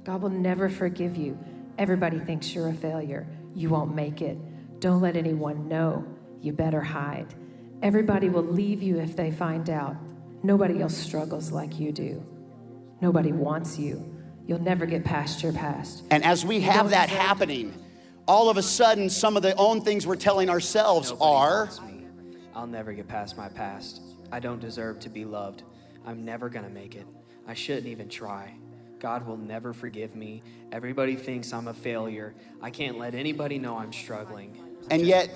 [0.06, 1.38] God will never forgive you.
[1.80, 3.28] Everybody thinks you're a failure.
[3.56, 4.38] You won't make it.
[4.80, 6.06] Don't let anyone know.
[6.42, 7.34] You better hide.
[7.82, 9.96] Everybody will leave you if they find out.
[10.44, 12.24] Nobody else struggles like you do.
[13.02, 14.16] Nobody wants you.
[14.46, 16.04] You'll never get past your past.
[16.12, 17.74] And as we have that happening,
[18.28, 21.70] all of a sudden, some of the own things we're telling ourselves Nobody are
[22.54, 24.02] I'll never get past my past.
[24.32, 25.64] I don't deserve to be loved.
[26.06, 27.08] I'm never gonna make it.
[27.48, 28.54] I shouldn't even try.
[29.00, 30.42] God will never forgive me.
[30.72, 32.34] Everybody thinks I'm a failure.
[32.62, 34.58] I can't let anybody know I'm struggling.
[34.90, 35.30] And yet,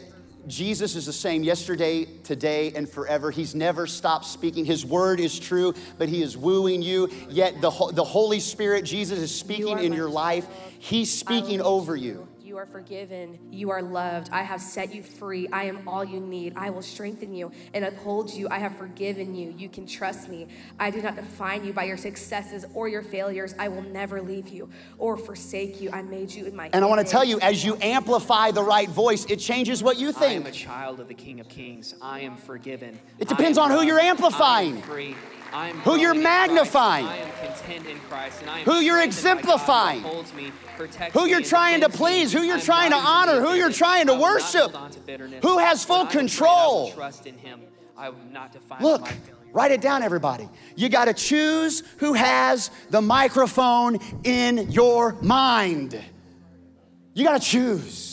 [0.47, 3.29] Jesus is the same yesterday, today, and forever.
[3.29, 4.63] He's never stopped speaking.
[4.63, 7.09] His word is true, but He is wooing you.
[7.29, 10.47] Yet the, the Holy Spirit, Jesus, is speaking you in your life.
[10.79, 13.39] He's speaking over you are forgiven.
[13.51, 14.29] You are loved.
[14.31, 15.47] I have set you free.
[15.51, 16.53] I am all you need.
[16.55, 18.47] I will strengthen you and uphold you.
[18.49, 19.53] I have forgiven you.
[19.57, 20.47] You can trust me.
[20.79, 23.53] I do not define you by your successes or your failures.
[23.57, 25.91] I will never leave you or forsake you.
[25.91, 26.83] I made you in my And image.
[26.83, 30.11] I want to tell you, as you amplify the right voice, it changes what you
[30.11, 30.31] think.
[30.31, 31.95] I am a child of the King of Kings.
[32.01, 32.99] I am forgiven.
[33.19, 34.81] It depends on who you're amplifying.
[34.81, 35.15] free
[35.83, 37.07] who you're magnifying,
[38.65, 40.03] who you're exemplifying,
[40.35, 40.51] me,
[41.13, 44.75] who you're trying to please, who you're trying to honor, who you're trying to worship,
[45.41, 46.93] who has full control.
[48.79, 49.07] Look,
[49.51, 50.47] write it down, everybody.
[50.75, 55.99] You got to choose who has the microphone in your mind.
[57.13, 58.08] You got to choose.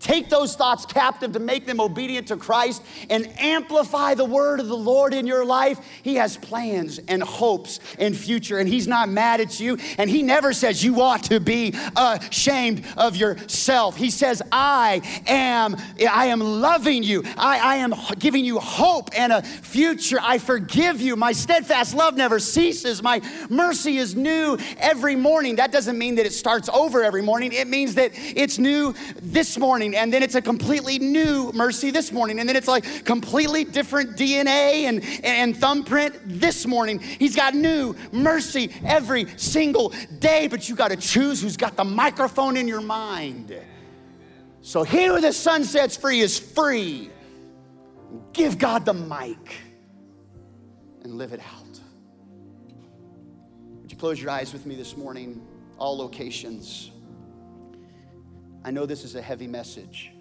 [0.00, 4.68] Take those thoughts captive to make them obedient to Christ and amplify the word of
[4.68, 5.78] the Lord in your life.
[6.02, 9.76] He has plans and hopes and future, and He's not mad at you.
[9.98, 13.94] And He never says you ought to be ashamed of yourself.
[13.94, 15.76] He says, I am,
[16.10, 17.22] I am loving you.
[17.36, 20.18] I, I am giving you hope and a future.
[20.20, 21.14] I forgive you.
[21.14, 23.02] My steadfast love never ceases.
[23.02, 23.20] My
[23.50, 25.56] mercy is new every morning.
[25.56, 27.52] That doesn't mean that it starts over every morning.
[27.52, 31.90] It means that it's new this morning morning, and then it's a completely new mercy
[31.90, 36.98] this morning, and then it's like completely different DNA and, and thumbprint this morning.
[37.00, 41.84] He's got new mercy every single day, but you got to choose who's got the
[41.84, 43.54] microphone in your mind.
[44.62, 47.10] So, he who the Son sets free is free.
[48.32, 49.56] Give God the mic
[51.02, 51.80] and live it out.
[53.80, 55.40] Would you close your eyes with me this morning?
[55.78, 56.89] All locations.
[58.64, 60.12] I know this is a heavy message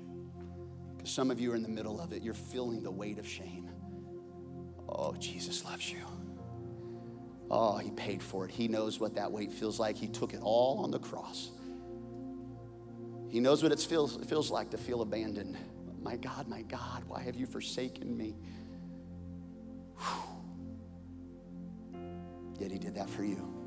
[0.97, 2.23] because some of you are in the middle of it.
[2.23, 3.69] You're feeling the weight of shame.
[4.87, 6.05] Oh, Jesus loves you.
[7.51, 8.51] Oh, He paid for it.
[8.51, 9.97] He knows what that weight feels like.
[9.97, 11.51] He took it all on the cross.
[13.29, 15.57] He knows what it feels, it feels like to feel abandoned.
[16.01, 18.35] My God, my God, why have you forsaken me?
[19.97, 20.39] Whew.
[22.59, 23.58] Yet He did that for you.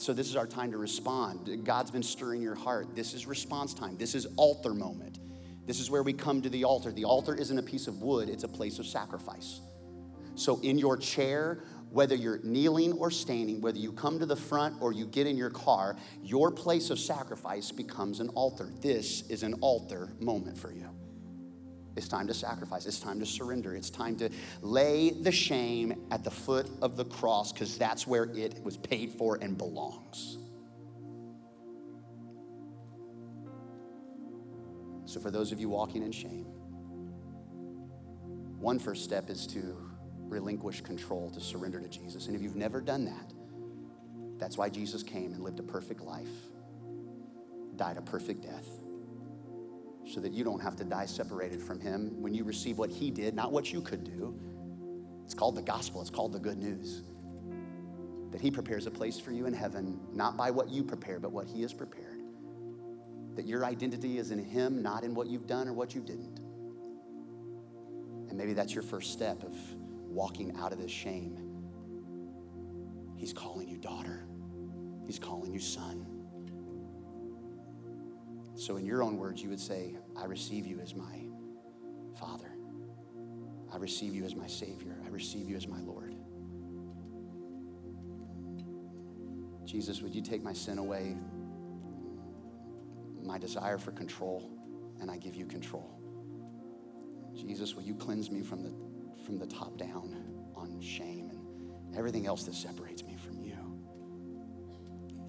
[0.00, 1.62] So, this is our time to respond.
[1.62, 2.96] God's been stirring your heart.
[2.96, 3.98] This is response time.
[3.98, 5.18] This is altar moment.
[5.66, 6.90] This is where we come to the altar.
[6.90, 9.60] The altar isn't a piece of wood, it's a place of sacrifice.
[10.36, 14.80] So, in your chair, whether you're kneeling or standing, whether you come to the front
[14.80, 18.72] or you get in your car, your place of sacrifice becomes an altar.
[18.80, 20.88] This is an altar moment for you.
[21.96, 22.86] It's time to sacrifice.
[22.86, 23.74] It's time to surrender.
[23.74, 24.30] It's time to
[24.62, 29.12] lay the shame at the foot of the cross because that's where it was paid
[29.12, 30.38] for and belongs.
[35.06, 36.46] So, for those of you walking in shame,
[38.58, 39.76] one first step is to
[40.28, 42.26] relinquish control, to surrender to Jesus.
[42.28, 43.32] And if you've never done that,
[44.38, 46.28] That's why Jesus came and lived a perfect life,
[47.76, 48.66] died a perfect death,
[50.10, 53.10] so that you don't have to die separated from Him when you receive what He
[53.10, 54.34] did, not what you could do.
[55.24, 57.02] It's called the gospel, it's called the good news.
[58.32, 61.30] That He prepares a place for you in heaven, not by what you prepare, but
[61.32, 62.20] what He has prepared.
[63.36, 66.40] That your identity is in Him, not in what you've done or what you didn't.
[68.28, 69.56] And maybe that's your first step of
[70.08, 71.38] walking out of this shame.
[73.16, 74.24] He's calling you daughter,
[75.06, 76.06] He's calling you son.
[78.60, 81.24] So, in your own words, you would say, I receive you as my
[82.18, 82.52] Father.
[83.72, 84.96] I receive you as my Savior.
[85.04, 86.14] I receive you as my Lord.
[89.64, 91.16] Jesus, would you take my sin away,
[93.22, 94.50] my desire for control,
[95.00, 95.88] and I give you control.
[97.34, 98.72] Jesus, will you cleanse me from the,
[99.24, 100.16] from the top down
[100.56, 103.56] on shame and everything else that separates me from you?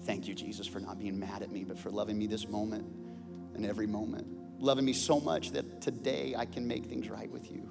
[0.04, 2.84] Thank you, Jesus, for not being mad at me, but for loving me this moment
[3.54, 4.26] and every moment.
[4.62, 7.68] Loving me so much that today I can make things right with you.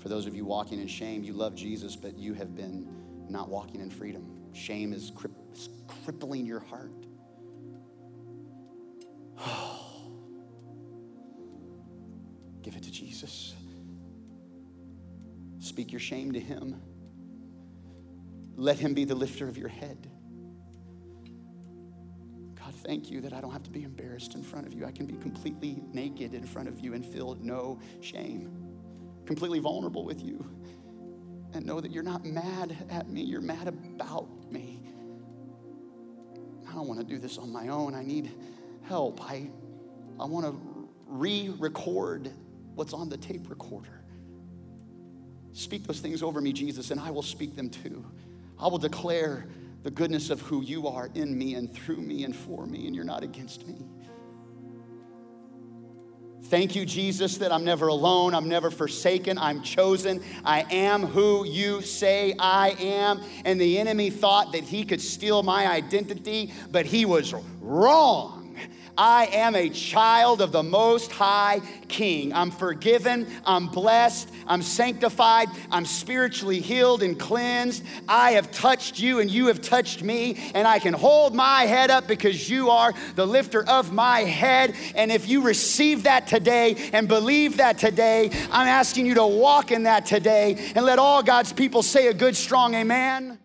[0.00, 2.88] For those of you walking in shame, you love Jesus, but you have been
[3.28, 4.50] not walking in freedom.
[4.52, 5.30] Shame is, cri-
[6.04, 6.90] crippling your heart.
[12.62, 13.54] Give it to Jesus.
[15.60, 16.82] Speak your shame to Him.
[18.56, 20.10] Let Him be the lifter of your head.
[22.84, 24.84] Thank you that I don't have to be embarrassed in front of you.
[24.84, 28.50] I can be completely naked in front of you and feel no shame,
[29.24, 30.44] completely vulnerable with you,
[31.54, 34.82] and know that you're not mad at me, you're mad about me.
[36.68, 37.94] I don't want to do this on my own.
[37.94, 38.32] I need
[38.82, 39.20] help.
[39.22, 39.50] I,
[40.18, 42.30] I want to re record
[42.74, 44.02] what's on the tape recorder.
[45.52, 48.04] Speak those things over me, Jesus, and I will speak them too.
[48.58, 49.46] I will declare
[49.82, 52.94] the goodness of who you are in me and through me and for me, and
[52.94, 53.84] you're not against me.
[56.44, 58.34] Thank you, Jesus, that I'm never alone.
[58.34, 59.38] I'm never forsaken.
[59.38, 60.22] I'm chosen.
[60.44, 63.22] I am who you say I am.
[63.44, 68.41] And the enemy thought that he could steal my identity, but he was wrong.
[68.96, 72.32] I am a child of the Most High King.
[72.34, 77.84] I'm forgiven, I'm blessed, I'm sanctified, I'm spiritually healed and cleansed.
[78.06, 81.90] I have touched you and you have touched me, and I can hold my head
[81.90, 84.74] up because you are the lifter of my head.
[84.94, 89.70] And if you receive that today and believe that today, I'm asking you to walk
[89.70, 93.38] in that today and let all God's people say a good, strong amen.